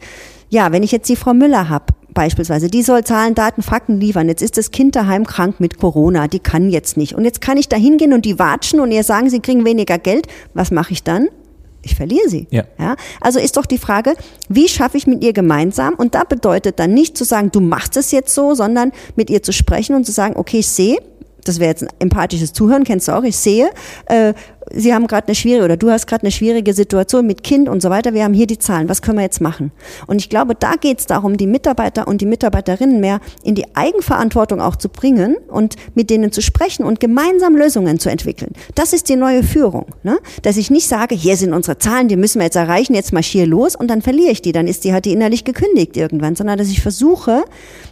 ja, 0.50 0.72
wenn 0.72 0.82
ich 0.82 0.92
jetzt 0.92 1.08
die 1.10 1.16
Frau 1.16 1.34
Müller 1.34 1.70
habe, 1.70 1.86
beispielsweise, 2.14 2.68
die 2.68 2.82
soll 2.82 3.04
Zahlen, 3.04 3.36
Daten, 3.36 3.62
Fakten 3.62 4.00
liefern. 4.00 4.28
Jetzt 4.28 4.42
ist 4.42 4.58
das 4.58 4.72
Kind 4.72 4.96
daheim 4.96 5.28
krank 5.28 5.60
mit 5.60 5.78
Corona, 5.78 6.28
die 6.28 6.40
kann 6.40 6.72
jetzt 6.72 6.98
nicht. 6.98 7.14
Und 7.14 7.26
jetzt 7.26 7.42
kann 7.42 7.58
ich 7.58 7.70
da 7.70 7.78
hingehen 7.78 8.14
und 8.14 8.26
die 8.26 8.40
watschen 8.40 8.80
und 8.80 8.92
ihr 8.92 9.04
sagen, 9.04 9.30
sie 9.30 9.40
kriegen 9.40 9.66
weniger 9.66 10.00
Geld. 10.00 10.28
Was 10.56 10.72
mache 10.72 10.94
ich 10.94 11.04
dann? 11.04 11.28
Ich 11.82 11.96
verliere 11.96 12.28
sie. 12.30 12.48
Ja. 12.50 12.64
ja. 12.80 12.96
Also 13.22 13.40
ist 13.40 13.58
doch 13.58 13.66
die 13.66 13.78
Frage, 13.78 14.16
wie 14.50 14.68
schaffe 14.68 14.98
ich 14.98 15.08
mit 15.08 15.24
ihr 15.24 15.34
gemeinsam? 15.34 15.94
Und 15.96 16.16
da 16.16 16.24
bedeutet 16.24 16.80
dann 16.80 16.94
nicht 16.94 17.18
zu 17.18 17.24
sagen, 17.24 17.52
du 17.52 17.62
machst 17.62 17.98
es 17.98 18.12
jetzt 18.12 18.34
so, 18.34 18.56
sondern 18.56 18.92
mit 19.16 19.30
ihr 19.30 19.44
zu 19.44 19.54
sprechen 19.54 19.96
und 19.96 20.06
zu 20.06 20.12
sagen, 20.12 20.36
okay, 20.36 20.60
ich 20.60 20.68
sehe, 20.68 20.98
das 21.44 21.60
wäre 21.60 21.70
jetzt 21.70 21.84
ein 21.84 21.90
empathisches 22.00 22.54
Zuhören, 22.54 22.84
kennst 22.84 23.08
du 23.08 23.14
auch, 23.14 23.24
ich 23.24 23.38
sehe, 23.38 23.70
äh, 24.08 24.34
Sie 24.74 24.94
haben 24.94 25.08
gerade 25.08 25.28
eine 25.28 25.36
schwierige 25.36 25.66
oder 25.66 25.78
du 25.78 25.90
hast 25.90 26.08
gerade 26.08 26.24
eine 26.24 26.32
schwierige 26.32 26.74
Situation 26.74 27.26
mit 27.26 27.44
Kind 27.44 27.70
und 27.70 27.82
so 27.82 27.90
weiter. 27.90 28.14
Wir 28.14 28.24
haben 28.24 28.34
hier 28.34 28.48
die 28.48 28.60
Zahlen. 28.60 28.90
Was 28.90 29.02
können 29.02 29.18
wir 29.18 29.24
jetzt 29.24 29.42
machen? 29.42 29.72
Und 30.08 30.18
ich 30.18 30.30
glaube, 30.30 30.56
da 30.56 30.76
geht 30.76 31.00
es 31.00 31.06
darum, 31.06 31.38
die 31.38 31.48
Mitarbeiter 31.48 32.08
und 32.08 32.22
die 32.22 32.26
Mitarbeiterinnen 32.26 33.00
mehr 33.00 33.20
in 33.44 33.56
die 33.56 33.66
Eigenverantwortung 33.76 34.62
auch 34.62 34.76
zu 34.76 34.90
bringen 34.90 35.38
und 35.48 35.76
mit 35.96 36.10
denen 36.10 36.32
zu 36.32 36.42
sprechen 36.42 36.86
und 36.86 37.00
gemeinsam 37.00 37.56
Lösungen 37.56 38.00
zu 38.00 38.10
entwickeln. 38.10 38.52
Das 38.76 38.94
ist 38.94 39.10
die 39.10 39.16
neue 39.16 39.44
Führung. 39.44 39.88
Ne? 40.04 40.18
Dass 40.42 40.58
ich 40.58 40.70
nicht 40.70 40.88
sage, 40.88 41.16
hier 41.16 41.38
sind 41.38 41.54
unsere 41.54 41.78
Zahlen, 41.78 42.08
die 42.08 42.16
müssen 42.16 42.40
wir 42.40 42.46
jetzt 42.46 42.56
erreichen, 42.56 42.94
jetzt 42.94 43.14
marschier 43.14 43.46
los 43.46 43.76
und 43.76 43.90
dann 43.90 44.02
verliere 44.02 44.32
ich 44.32 44.42
die. 44.42 44.52
Dann 44.52 44.68
ist 44.68 44.84
die, 44.84 44.94
hat 44.94 45.06
die 45.06 45.14
innerlich 45.14 45.44
gekündigt 45.44 45.98
irgendwann, 45.98 46.36
sondern 46.36 46.58
dass 46.58 46.70
ich 46.70 46.82
versuche, 46.82 47.44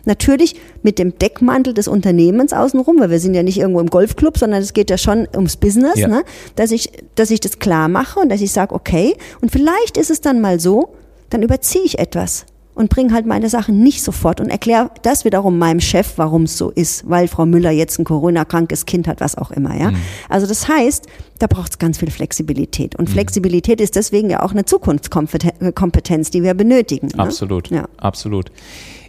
natürlich 0.05 0.55
mit 0.83 0.99
dem 0.99 1.17
Deckmantel 1.17 1.73
des 1.73 1.87
Unternehmens 1.87 2.53
außenrum, 2.53 2.99
weil 2.99 3.09
wir 3.09 3.19
sind 3.19 3.33
ja 3.33 3.43
nicht 3.43 3.57
irgendwo 3.57 3.79
im 3.79 3.89
Golfclub, 3.89 4.37
sondern 4.37 4.61
es 4.61 4.73
geht 4.73 4.89
ja 4.89 4.97
schon 4.97 5.27
ums 5.33 5.57
Business, 5.57 5.97
ja. 5.97 6.07
ne? 6.07 6.23
Dass 6.65 6.71
ich, 6.71 6.89
dass 7.13 7.29
ich 7.29 7.39
das 7.39 7.59
klar 7.59 7.87
mache 7.87 8.19
und 8.19 8.29
dass 8.29 8.41
ich 8.41 8.51
sage, 8.51 8.73
okay, 8.73 9.15
und 9.39 9.51
vielleicht 9.51 9.97
ist 9.97 10.09
es 10.09 10.19
dann 10.19 10.41
mal 10.41 10.59
so, 10.59 10.95
dann 11.29 11.43
überziehe 11.43 11.83
ich 11.83 11.99
etwas 11.99 12.47
und 12.73 12.89
bringe 12.89 13.13
halt 13.13 13.27
meine 13.27 13.49
Sachen 13.51 13.83
nicht 13.83 14.01
sofort 14.01 14.41
und 14.41 14.49
erkläre 14.49 14.89
das 15.03 15.25
wiederum 15.25 15.59
meinem 15.59 15.79
Chef, 15.79 16.13
warum 16.15 16.43
es 16.43 16.57
so 16.57 16.71
ist, 16.71 17.07
weil 17.07 17.27
Frau 17.27 17.45
Müller 17.45 17.69
jetzt 17.69 17.99
ein 17.99 18.03
Corona-krankes 18.03 18.87
Kind 18.87 19.07
hat, 19.07 19.21
was 19.21 19.37
auch 19.37 19.51
immer, 19.51 19.79
ja. 19.79 19.91
Mhm. 19.91 19.97
Also 20.27 20.47
das 20.47 20.67
heißt, 20.67 21.05
da 21.37 21.45
braucht 21.45 21.73
es 21.73 21.77
ganz 21.77 21.99
viel 21.99 22.09
Flexibilität. 22.09 22.95
Und 22.95 23.07
mhm. 23.07 23.13
Flexibilität 23.13 23.79
ist 23.79 23.95
deswegen 23.95 24.31
ja 24.31 24.41
auch 24.41 24.51
eine 24.51 24.65
Zukunftskompetenz, 24.65 26.31
die 26.31 26.41
wir 26.41 26.55
benötigen. 26.55 27.09
Ne? 27.15 27.19
Absolut, 27.19 27.69
ja. 27.69 27.85
absolut. 27.97 28.51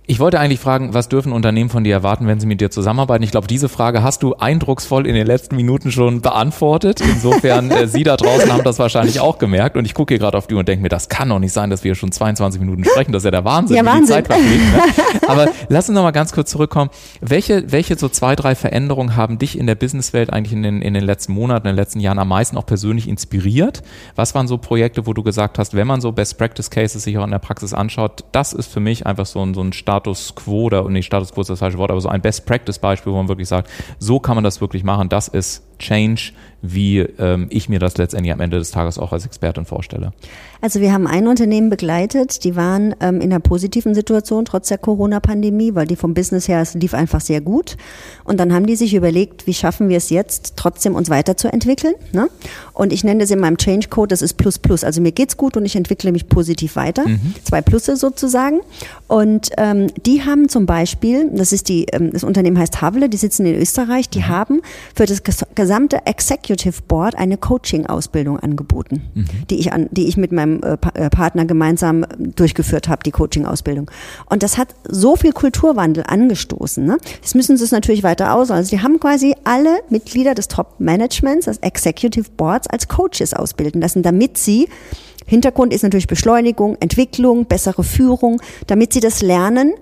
Ich 0.08 0.20
wollte 0.20 0.38
eigentlich 0.38 0.60
fragen, 0.60 0.94
was 0.94 1.08
dürfen 1.08 1.32
Unternehmen 1.32 1.68
von 1.68 1.82
dir 1.82 1.92
erwarten, 1.92 2.28
wenn 2.28 2.38
sie 2.38 2.46
mit 2.46 2.60
dir 2.60 2.70
zusammenarbeiten? 2.70 3.24
Ich 3.24 3.32
glaube, 3.32 3.48
diese 3.48 3.68
Frage 3.68 4.04
hast 4.04 4.22
du 4.22 4.36
eindrucksvoll 4.36 5.04
in 5.04 5.16
den 5.16 5.26
letzten 5.26 5.56
Minuten 5.56 5.90
schon 5.90 6.20
beantwortet. 6.20 7.00
Insofern, 7.00 7.72
äh, 7.72 7.88
Sie 7.88 8.04
da 8.04 8.16
draußen 8.16 8.52
haben 8.52 8.62
das 8.62 8.78
wahrscheinlich 8.78 9.18
auch 9.18 9.38
gemerkt. 9.38 9.76
Und 9.76 9.84
ich 9.84 9.94
gucke 9.94 10.14
hier 10.14 10.20
gerade 10.20 10.38
auf 10.38 10.46
die 10.46 10.54
und 10.54 10.68
denke 10.68 10.82
mir, 10.82 10.90
das 10.90 11.08
kann 11.08 11.28
doch 11.28 11.40
nicht 11.40 11.52
sein, 11.52 11.70
dass 11.70 11.82
wir 11.82 11.96
schon 11.96 12.12
22 12.12 12.60
Minuten 12.60 12.84
sprechen. 12.84 13.10
Das 13.10 13.22
ist 13.22 13.24
ja 13.24 13.32
der 13.32 13.44
Wahnsinn, 13.44 13.78
ja, 13.78 13.84
Wahnsinn. 13.84 14.04
die 14.04 14.12
Zeit 14.12 14.26
verfliegt. 14.28 14.64
Ne? 14.72 14.82
Aber 15.28 15.48
lass 15.68 15.88
uns 15.88 15.96
noch 15.96 16.04
mal 16.04 16.12
ganz 16.12 16.30
kurz 16.30 16.52
zurückkommen. 16.52 16.90
Welche, 17.20 17.72
welche 17.72 17.98
so 17.98 18.08
zwei, 18.08 18.36
drei 18.36 18.54
Veränderungen 18.54 19.16
haben 19.16 19.38
dich 19.38 19.58
in 19.58 19.66
der 19.66 19.74
Businesswelt 19.74 20.32
eigentlich 20.32 20.52
in 20.52 20.62
den, 20.62 20.82
in 20.82 20.94
den 20.94 21.04
letzten 21.04 21.32
Monaten, 21.32 21.66
in 21.66 21.72
den 21.72 21.82
letzten 21.82 21.98
Jahren 21.98 22.20
am 22.20 22.28
meisten 22.28 22.56
auch 22.56 22.66
persönlich 22.66 23.08
inspiriert? 23.08 23.82
Was 24.14 24.36
waren 24.36 24.46
so 24.46 24.56
Projekte, 24.58 25.04
wo 25.04 25.14
du 25.14 25.24
gesagt 25.24 25.58
hast, 25.58 25.74
wenn 25.74 25.88
man 25.88 26.00
so 26.00 26.12
Best 26.12 26.38
Practice 26.38 26.70
Cases 26.70 27.02
sich 27.02 27.18
auch 27.18 27.24
in 27.24 27.32
der 27.32 27.40
Praxis 27.40 27.74
anschaut, 27.74 28.22
das 28.30 28.52
ist 28.52 28.72
für 28.72 28.78
mich 28.78 29.04
einfach 29.04 29.26
so 29.26 29.44
ein, 29.44 29.52
so 29.52 29.62
ein 29.62 29.72
Start 29.72 29.95
Status 29.96 30.34
Quo 30.34 30.64
oder 30.64 30.88
nicht 30.90 31.06
Status 31.06 31.32
Quo 31.32 31.40
ist 31.40 31.48
das 31.48 31.58
falsche 31.58 31.78
Wort, 31.78 31.90
aber 31.90 32.00
so 32.00 32.08
ein 32.08 32.20
Best 32.20 32.44
Practice 32.44 32.78
Beispiel, 32.78 33.12
wo 33.12 33.16
man 33.16 33.28
wirklich 33.28 33.48
sagt, 33.48 33.70
so 33.98 34.20
kann 34.20 34.34
man 34.34 34.44
das 34.44 34.60
wirklich 34.60 34.84
machen, 34.84 35.08
das 35.08 35.28
ist 35.28 35.64
Change, 35.78 36.32
wie 36.62 36.98
ähm, 36.98 37.46
ich 37.50 37.68
mir 37.68 37.78
das 37.78 37.96
letztendlich 37.96 38.32
am 38.32 38.40
Ende 38.40 38.58
des 38.58 38.70
Tages 38.70 38.98
auch 38.98 39.12
als 39.12 39.26
Expertin 39.26 39.64
vorstelle. 39.64 40.12
Also 40.60 40.80
wir 40.80 40.92
haben 40.92 41.06
ein 41.06 41.28
Unternehmen 41.28 41.70
begleitet, 41.70 42.42
die 42.44 42.56
waren 42.56 42.94
ähm, 43.00 43.20
in 43.20 43.30
einer 43.30 43.40
positiven 43.40 43.94
Situation 43.94 44.44
trotz 44.46 44.68
der 44.68 44.78
Corona-Pandemie, 44.78 45.74
weil 45.74 45.86
die 45.86 45.96
vom 45.96 46.14
Business 46.14 46.48
her, 46.48 46.60
es 46.60 46.74
lief 46.74 46.94
einfach 46.94 47.20
sehr 47.20 47.40
gut. 47.40 47.76
Und 48.24 48.40
dann 48.40 48.52
haben 48.52 48.66
die 48.66 48.76
sich 48.76 48.94
überlegt, 48.94 49.46
wie 49.46 49.54
schaffen 49.54 49.88
wir 49.88 49.98
es 49.98 50.10
jetzt, 50.10 50.54
trotzdem 50.56 50.94
uns 50.94 51.10
weiterzuentwickeln. 51.10 51.94
Ne? 52.12 52.28
Und 52.72 52.92
ich 52.92 53.04
nenne 53.04 53.20
das 53.20 53.30
in 53.30 53.38
meinem 53.38 53.58
Change 53.58 53.88
Code, 53.88 54.08
das 54.08 54.22
ist 54.22 54.34
Plus 54.34 54.58
Plus. 54.58 54.82
Also 54.82 55.00
mir 55.00 55.12
geht's 55.12 55.36
gut 55.36 55.56
und 55.56 55.66
ich 55.66 55.76
entwickle 55.76 56.10
mich 56.10 56.28
positiv 56.28 56.76
weiter. 56.76 57.06
Mhm. 57.06 57.34
Zwei 57.44 57.60
Plusse 57.60 57.96
sozusagen. 57.96 58.60
Und 59.08 59.50
ähm, 59.58 59.88
die 60.04 60.24
haben 60.24 60.48
zum 60.48 60.66
Beispiel, 60.66 61.30
das 61.32 61.52
ist 61.52 61.68
die, 61.68 61.86
ähm, 61.92 62.12
das 62.12 62.24
Unternehmen 62.24 62.58
heißt 62.58 62.80
Havle, 62.80 63.08
die 63.08 63.16
sitzen 63.18 63.46
in 63.46 63.54
Österreich, 63.54 64.08
die 64.08 64.20
mhm. 64.20 64.28
haben 64.28 64.62
für 64.94 65.04
das 65.04 65.22
gesamte 65.66 66.06
Executive 66.06 66.82
Board 66.86 67.16
eine 67.16 67.36
Coaching-Ausbildung 67.36 68.38
angeboten, 68.38 69.02
mhm. 69.14 69.24
die 69.50 69.58
ich 69.58 69.72
an, 69.72 69.88
die 69.90 70.06
ich 70.06 70.16
mit 70.16 70.30
meinem 70.30 70.62
äh, 70.62 70.76
äh, 70.94 71.10
Partner 71.10 71.44
gemeinsam 71.44 72.06
durchgeführt 72.18 72.88
habe, 72.88 73.02
die 73.02 73.10
Coaching-Ausbildung. 73.10 73.90
Und 74.30 74.44
das 74.44 74.58
hat 74.58 74.76
so 74.88 75.16
viel 75.16 75.32
Kulturwandel 75.32 76.04
angestoßen. 76.06 76.84
Ne? 76.84 76.98
Jetzt 77.20 77.34
müssen 77.34 77.56
sie 77.56 77.64
es 77.64 77.72
natürlich 77.72 78.04
weiter 78.04 78.32
aus. 78.32 78.52
Also 78.52 78.70
die 78.70 78.80
haben 78.80 79.00
quasi 79.00 79.34
alle 79.42 79.80
Mitglieder 79.90 80.34
des 80.36 80.46
Top-Managements, 80.46 81.46
des 81.46 81.58
Executive 81.58 82.30
Boards 82.36 82.68
als 82.68 82.86
Coaches 82.86 83.34
ausbilden 83.34 83.80
lassen, 83.80 84.04
damit 84.04 84.38
sie 84.38 84.68
Hintergrund 85.26 85.74
ist 85.74 85.82
natürlich 85.82 86.06
Beschleunigung, 86.06 86.76
Entwicklung, 86.78 87.46
bessere 87.46 87.82
Führung, 87.82 88.40
damit 88.68 88.92
sie 88.92 89.00
das 89.00 89.20
lernen, 89.20 89.74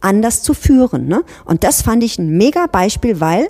anders 0.00 0.42
zu 0.42 0.52
führen. 0.52 1.06
Ne? 1.06 1.22
Und 1.44 1.62
das 1.62 1.82
fand 1.82 2.02
ich 2.02 2.18
ein 2.18 2.36
mega 2.36 2.66
Beispiel, 2.66 3.20
weil 3.20 3.46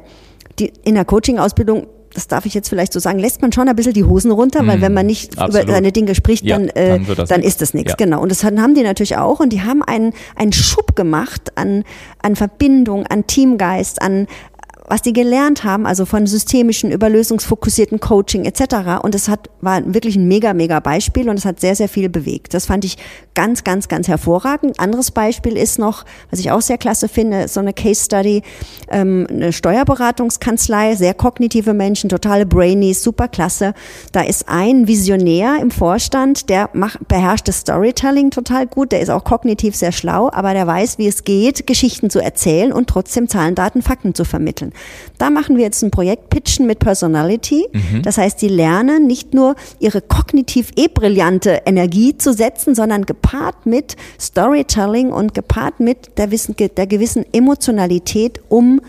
die, 0.58 0.72
in 0.84 0.94
der 0.94 1.04
Coaching-Ausbildung 1.04 1.86
das 2.14 2.26
darf 2.26 2.46
ich 2.46 2.54
jetzt 2.54 2.68
vielleicht 2.68 2.92
so 2.92 3.00
sagen, 3.00 3.18
lässt 3.18 3.42
man 3.42 3.52
schon 3.52 3.68
ein 3.68 3.76
bisschen 3.76 3.92
die 3.92 4.04
Hosen 4.04 4.30
runter, 4.30 4.66
weil 4.66 4.78
mm, 4.78 4.82
wenn 4.82 4.94
man 4.94 5.06
nicht 5.06 5.38
absolut. 5.38 5.64
über 5.64 5.72
seine 5.74 5.92
Dinge 5.92 6.14
spricht, 6.14 6.44
ja, 6.44 6.58
dann, 6.58 6.68
äh, 6.70 6.98
dann, 6.98 7.26
dann 7.26 7.42
ist 7.42 7.60
das 7.60 7.74
nichts. 7.74 7.92
Ja. 7.92 7.96
Genau. 7.96 8.22
Und 8.22 8.30
das 8.30 8.42
haben 8.44 8.74
die 8.74 8.82
natürlich 8.82 9.16
auch. 9.16 9.40
Und 9.40 9.52
die 9.52 9.62
haben 9.62 9.82
einen, 9.82 10.12
einen 10.34 10.52
Schub 10.52 10.96
gemacht 10.96 11.56
an, 11.56 11.84
an 12.22 12.34
Verbindung, 12.34 13.06
an 13.06 13.26
Teamgeist, 13.26 14.02
an, 14.02 14.26
was 14.88 15.02
die 15.02 15.12
gelernt 15.12 15.64
haben, 15.64 15.86
also 15.86 16.04
von 16.04 16.26
systemischen, 16.26 16.90
überlösungsfokussierten 16.90 18.00
Coaching 18.00 18.44
etc. 18.44 19.02
Und 19.02 19.14
es 19.14 19.28
hat, 19.28 19.50
war 19.60 19.82
wirklich 19.94 20.16
ein 20.16 20.28
mega, 20.28 20.54
mega 20.54 20.80
Beispiel 20.80 21.28
und 21.28 21.38
es 21.38 21.44
hat 21.44 21.60
sehr, 21.60 21.76
sehr 21.76 21.88
viel 21.88 22.08
bewegt. 22.08 22.54
Das 22.54 22.66
fand 22.66 22.84
ich 22.84 22.96
ganz, 23.34 23.64
ganz, 23.64 23.88
ganz 23.88 24.08
hervorragend. 24.08 24.80
Anderes 24.80 25.10
Beispiel 25.10 25.56
ist 25.56 25.78
noch, 25.78 26.04
was 26.30 26.40
ich 26.40 26.50
auch 26.50 26.60
sehr 26.60 26.78
klasse 26.78 27.08
finde, 27.08 27.48
so 27.48 27.60
eine 27.60 27.72
Case 27.72 28.04
Study, 28.04 28.42
ähm, 28.90 29.26
eine 29.30 29.52
Steuerberatungskanzlei, 29.52 30.96
sehr 30.96 31.14
kognitive 31.14 31.74
Menschen, 31.74 32.08
totale 32.08 32.46
Brainies, 32.46 33.02
super 33.02 33.28
klasse. 33.28 33.74
Da 34.12 34.22
ist 34.22 34.48
ein 34.48 34.88
Visionär 34.88 35.58
im 35.60 35.70
Vorstand, 35.70 36.48
der 36.48 36.70
macht, 36.72 37.06
beherrscht 37.08 37.48
das 37.48 37.58
Storytelling 37.58 38.30
total 38.30 38.66
gut, 38.66 38.92
der 38.92 39.00
ist 39.00 39.10
auch 39.10 39.24
kognitiv 39.24 39.76
sehr 39.76 39.92
schlau, 39.92 40.30
aber 40.32 40.54
der 40.54 40.66
weiß, 40.66 40.98
wie 40.98 41.06
es 41.06 41.24
geht, 41.24 41.66
Geschichten 41.66 42.10
zu 42.10 42.20
erzählen 42.20 42.72
und 42.72 42.88
trotzdem 42.88 43.28
Zahlen, 43.28 43.54
Daten, 43.54 43.82
Fakten 43.82 44.14
zu 44.14 44.24
vermitteln. 44.24 44.72
Da 45.18 45.30
machen 45.30 45.56
wir 45.56 45.64
jetzt 45.64 45.82
ein 45.82 45.90
Projekt 45.90 46.30
Pitchen 46.30 46.66
mit 46.66 46.78
Personality. 46.78 47.66
Mhm. 47.72 48.02
Das 48.02 48.18
heißt, 48.18 48.40
die 48.40 48.48
lernen 48.48 49.06
nicht 49.06 49.34
nur 49.34 49.56
ihre 49.78 50.00
kognitiv 50.00 50.70
eh 50.76 50.88
brillante 50.88 51.62
Energie 51.66 52.16
zu 52.16 52.32
setzen, 52.32 52.74
sondern 52.74 53.04
gepaart 53.04 53.66
mit 53.66 53.96
Storytelling 54.20 55.12
und 55.12 55.34
gepaart 55.34 55.80
mit 55.80 56.18
der, 56.18 56.30
Wissen, 56.30 56.54
der 56.56 56.86
gewissen 56.86 57.24
Emotionalität, 57.32 58.40
um 58.48 58.80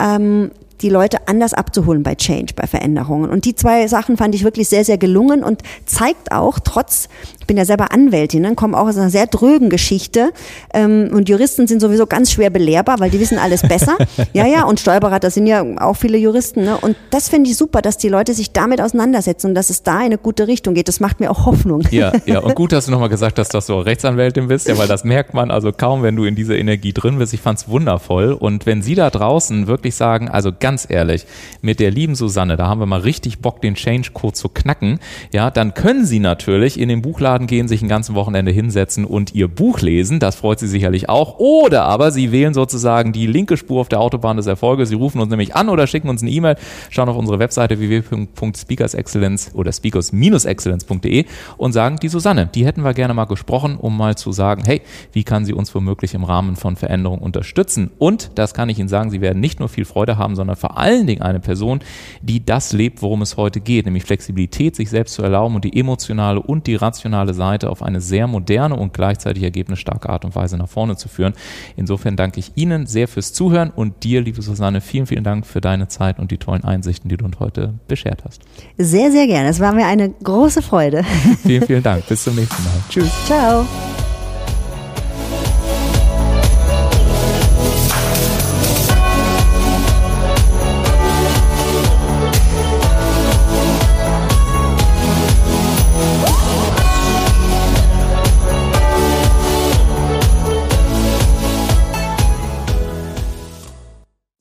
ähm, 0.00 0.50
die 0.84 0.90
Leute 0.90 1.26
anders 1.26 1.54
abzuholen 1.54 2.02
bei 2.02 2.14
Change, 2.14 2.52
bei 2.54 2.66
Veränderungen. 2.66 3.30
Und 3.30 3.46
die 3.46 3.54
zwei 3.54 3.88
Sachen 3.88 4.18
fand 4.18 4.34
ich 4.34 4.44
wirklich 4.44 4.68
sehr, 4.68 4.84
sehr 4.84 4.98
gelungen 4.98 5.42
und 5.42 5.62
zeigt 5.86 6.30
auch, 6.30 6.58
trotz, 6.58 7.08
ich 7.40 7.46
bin 7.46 7.56
ja 7.56 7.64
selber 7.64 7.90
Anwältin, 7.90 8.42
ne, 8.42 8.54
komme 8.54 8.78
auch 8.78 8.86
aus 8.86 8.98
einer 8.98 9.08
sehr 9.08 9.26
drögen 9.26 9.70
Geschichte 9.70 10.32
ähm, 10.74 11.08
und 11.10 11.28
Juristen 11.28 11.66
sind 11.66 11.80
sowieso 11.80 12.06
ganz 12.06 12.32
schwer 12.32 12.50
belehrbar, 12.50 13.00
weil 13.00 13.08
die 13.08 13.18
wissen 13.18 13.38
alles 13.38 13.62
besser. 13.62 13.96
ja, 14.34 14.46
ja, 14.46 14.64
und 14.64 14.78
Steuerberater 14.78 15.30
sind 15.30 15.46
ja 15.46 15.64
auch 15.78 15.96
viele 15.96 16.18
Juristen. 16.18 16.64
Ne? 16.64 16.76
Und 16.76 16.96
das 17.10 17.30
finde 17.30 17.48
ich 17.48 17.56
super, 17.56 17.80
dass 17.80 17.96
die 17.96 18.10
Leute 18.10 18.34
sich 18.34 18.52
damit 18.52 18.82
auseinandersetzen 18.82 19.48
und 19.48 19.54
dass 19.54 19.70
es 19.70 19.82
da 19.82 20.00
in 20.00 20.06
eine 20.06 20.18
gute 20.18 20.48
Richtung 20.48 20.74
geht. 20.74 20.88
Das 20.88 21.00
macht 21.00 21.18
mir 21.18 21.30
auch 21.30 21.46
Hoffnung. 21.46 21.82
Ja, 21.90 22.12
ja, 22.26 22.40
und 22.40 22.54
gut, 22.56 22.72
dass 22.72 22.84
du 22.84 22.90
nochmal 22.90 23.08
gesagt 23.08 23.38
hast, 23.38 23.54
dass 23.54 23.66
du 23.66 23.74
Rechtsanwältin 23.74 24.48
bist, 24.48 24.68
ja, 24.68 24.76
weil 24.76 24.88
das 24.88 25.04
merkt 25.04 25.32
man 25.32 25.50
also 25.50 25.72
kaum, 25.72 26.02
wenn 26.02 26.14
du 26.14 26.24
in 26.24 26.34
dieser 26.34 26.58
Energie 26.58 26.92
drin 26.92 27.16
bist. 27.16 27.32
Ich 27.32 27.40
fand 27.40 27.58
es 27.58 27.68
wundervoll. 27.68 28.32
Und 28.32 28.66
wenn 28.66 28.82
Sie 28.82 28.94
da 28.94 29.08
draußen 29.08 29.66
wirklich 29.66 29.94
sagen, 29.94 30.28
also 30.28 30.50
ganz 30.58 30.73
ganz 30.74 30.90
ehrlich, 30.90 31.24
mit 31.62 31.78
der 31.78 31.92
lieben 31.92 32.16
Susanne, 32.16 32.56
da 32.56 32.66
haben 32.66 32.80
wir 32.80 32.86
mal 32.86 32.98
richtig 32.98 33.38
Bock, 33.38 33.62
den 33.62 33.76
Change-Code 33.76 34.34
zu 34.34 34.48
knacken, 34.48 34.98
ja, 35.32 35.48
dann 35.52 35.72
können 35.72 36.04
Sie 36.04 36.18
natürlich 36.18 36.80
in 36.80 36.88
den 36.88 37.00
Buchladen 37.00 37.46
gehen, 37.46 37.68
sich 37.68 37.80
ein 37.80 37.88
ganzes 37.88 38.16
Wochenende 38.16 38.50
hinsetzen 38.50 39.04
und 39.04 39.36
Ihr 39.36 39.46
Buch 39.46 39.82
lesen. 39.82 40.18
Das 40.18 40.34
freut 40.34 40.58
Sie 40.58 40.66
sicherlich 40.66 41.08
auch. 41.08 41.38
Oder 41.38 41.84
aber 41.84 42.10
Sie 42.10 42.32
wählen 42.32 42.54
sozusagen 42.54 43.12
die 43.12 43.28
linke 43.28 43.56
Spur 43.56 43.80
auf 43.80 43.88
der 43.88 44.00
Autobahn 44.00 44.36
des 44.36 44.48
Erfolges. 44.48 44.88
Sie 44.88 44.96
rufen 44.96 45.20
uns 45.20 45.30
nämlich 45.30 45.54
an 45.54 45.68
oder 45.68 45.86
schicken 45.86 46.08
uns 46.08 46.22
eine 46.22 46.32
E-Mail, 46.32 46.56
schauen 46.90 47.08
auf 47.08 47.16
unsere 47.16 47.38
Webseite 47.38 47.78
www.speakersexcellence 47.78 49.52
oder 49.54 49.72
speakers-excellence.de 49.72 51.24
und 51.56 51.72
sagen, 51.72 51.98
die 52.02 52.08
Susanne, 52.08 52.50
die 52.52 52.66
hätten 52.66 52.82
wir 52.82 52.94
gerne 52.94 53.14
mal 53.14 53.26
gesprochen, 53.26 53.76
um 53.76 53.96
mal 53.96 54.16
zu 54.16 54.32
sagen, 54.32 54.64
hey, 54.66 54.82
wie 55.12 55.22
kann 55.22 55.44
sie 55.44 55.52
uns 55.52 55.72
womöglich 55.72 56.14
im 56.14 56.24
Rahmen 56.24 56.56
von 56.56 56.74
Veränderungen 56.74 57.22
unterstützen? 57.22 57.92
Und 57.98 58.32
das 58.34 58.54
kann 58.54 58.68
ich 58.68 58.80
Ihnen 58.80 58.88
sagen, 58.88 59.10
Sie 59.10 59.20
werden 59.20 59.38
nicht 59.38 59.60
nur 59.60 59.68
viel 59.68 59.84
Freude 59.84 60.18
haben, 60.18 60.34
sondern 60.54 60.56
vor 60.56 60.78
allen 60.78 61.06
Dingen 61.06 61.22
eine 61.22 61.40
Person, 61.40 61.80
die 62.22 62.44
das 62.44 62.72
lebt, 62.72 63.02
worum 63.02 63.22
es 63.22 63.36
heute 63.36 63.60
geht, 63.60 63.84
nämlich 63.84 64.04
Flexibilität, 64.04 64.76
sich 64.76 64.90
selbst 64.90 65.14
zu 65.14 65.22
erlauben 65.22 65.54
und 65.54 65.64
die 65.64 65.78
emotionale 65.78 66.40
und 66.40 66.66
die 66.66 66.76
rationale 66.76 67.34
Seite 67.34 67.70
auf 67.70 67.82
eine 67.82 68.00
sehr 68.00 68.26
moderne 68.26 68.76
und 68.76 68.92
gleichzeitig 68.92 69.42
ergebnisstarke 69.42 70.08
Art 70.08 70.24
und 70.24 70.34
Weise 70.34 70.56
nach 70.56 70.68
vorne 70.68 70.96
zu 70.96 71.08
führen. 71.08 71.34
Insofern 71.76 72.16
danke 72.16 72.40
ich 72.40 72.52
Ihnen 72.54 72.86
sehr 72.86 73.08
fürs 73.08 73.32
Zuhören 73.32 73.70
und 73.70 74.04
dir, 74.04 74.20
liebe 74.20 74.42
Susanne, 74.42 74.80
vielen, 74.80 75.06
vielen 75.06 75.24
Dank 75.24 75.46
für 75.46 75.60
deine 75.60 75.88
Zeit 75.88 76.18
und 76.18 76.30
die 76.30 76.38
tollen 76.38 76.64
Einsichten, 76.64 77.08
die 77.08 77.16
du 77.16 77.24
uns 77.24 77.38
heute 77.40 77.74
beschert 77.88 78.24
hast. 78.24 78.42
Sehr, 78.78 79.10
sehr 79.10 79.26
gerne. 79.26 79.48
Es 79.48 79.60
war 79.60 79.72
mir 79.72 79.86
eine 79.86 80.10
große 80.10 80.62
Freude. 80.62 81.04
Vielen, 81.42 81.66
vielen 81.66 81.82
Dank. 81.82 82.06
Bis 82.06 82.24
zum 82.24 82.36
nächsten 82.36 82.62
Mal. 82.62 82.72
Tschüss. 82.88 83.10
Ciao. 83.26 83.66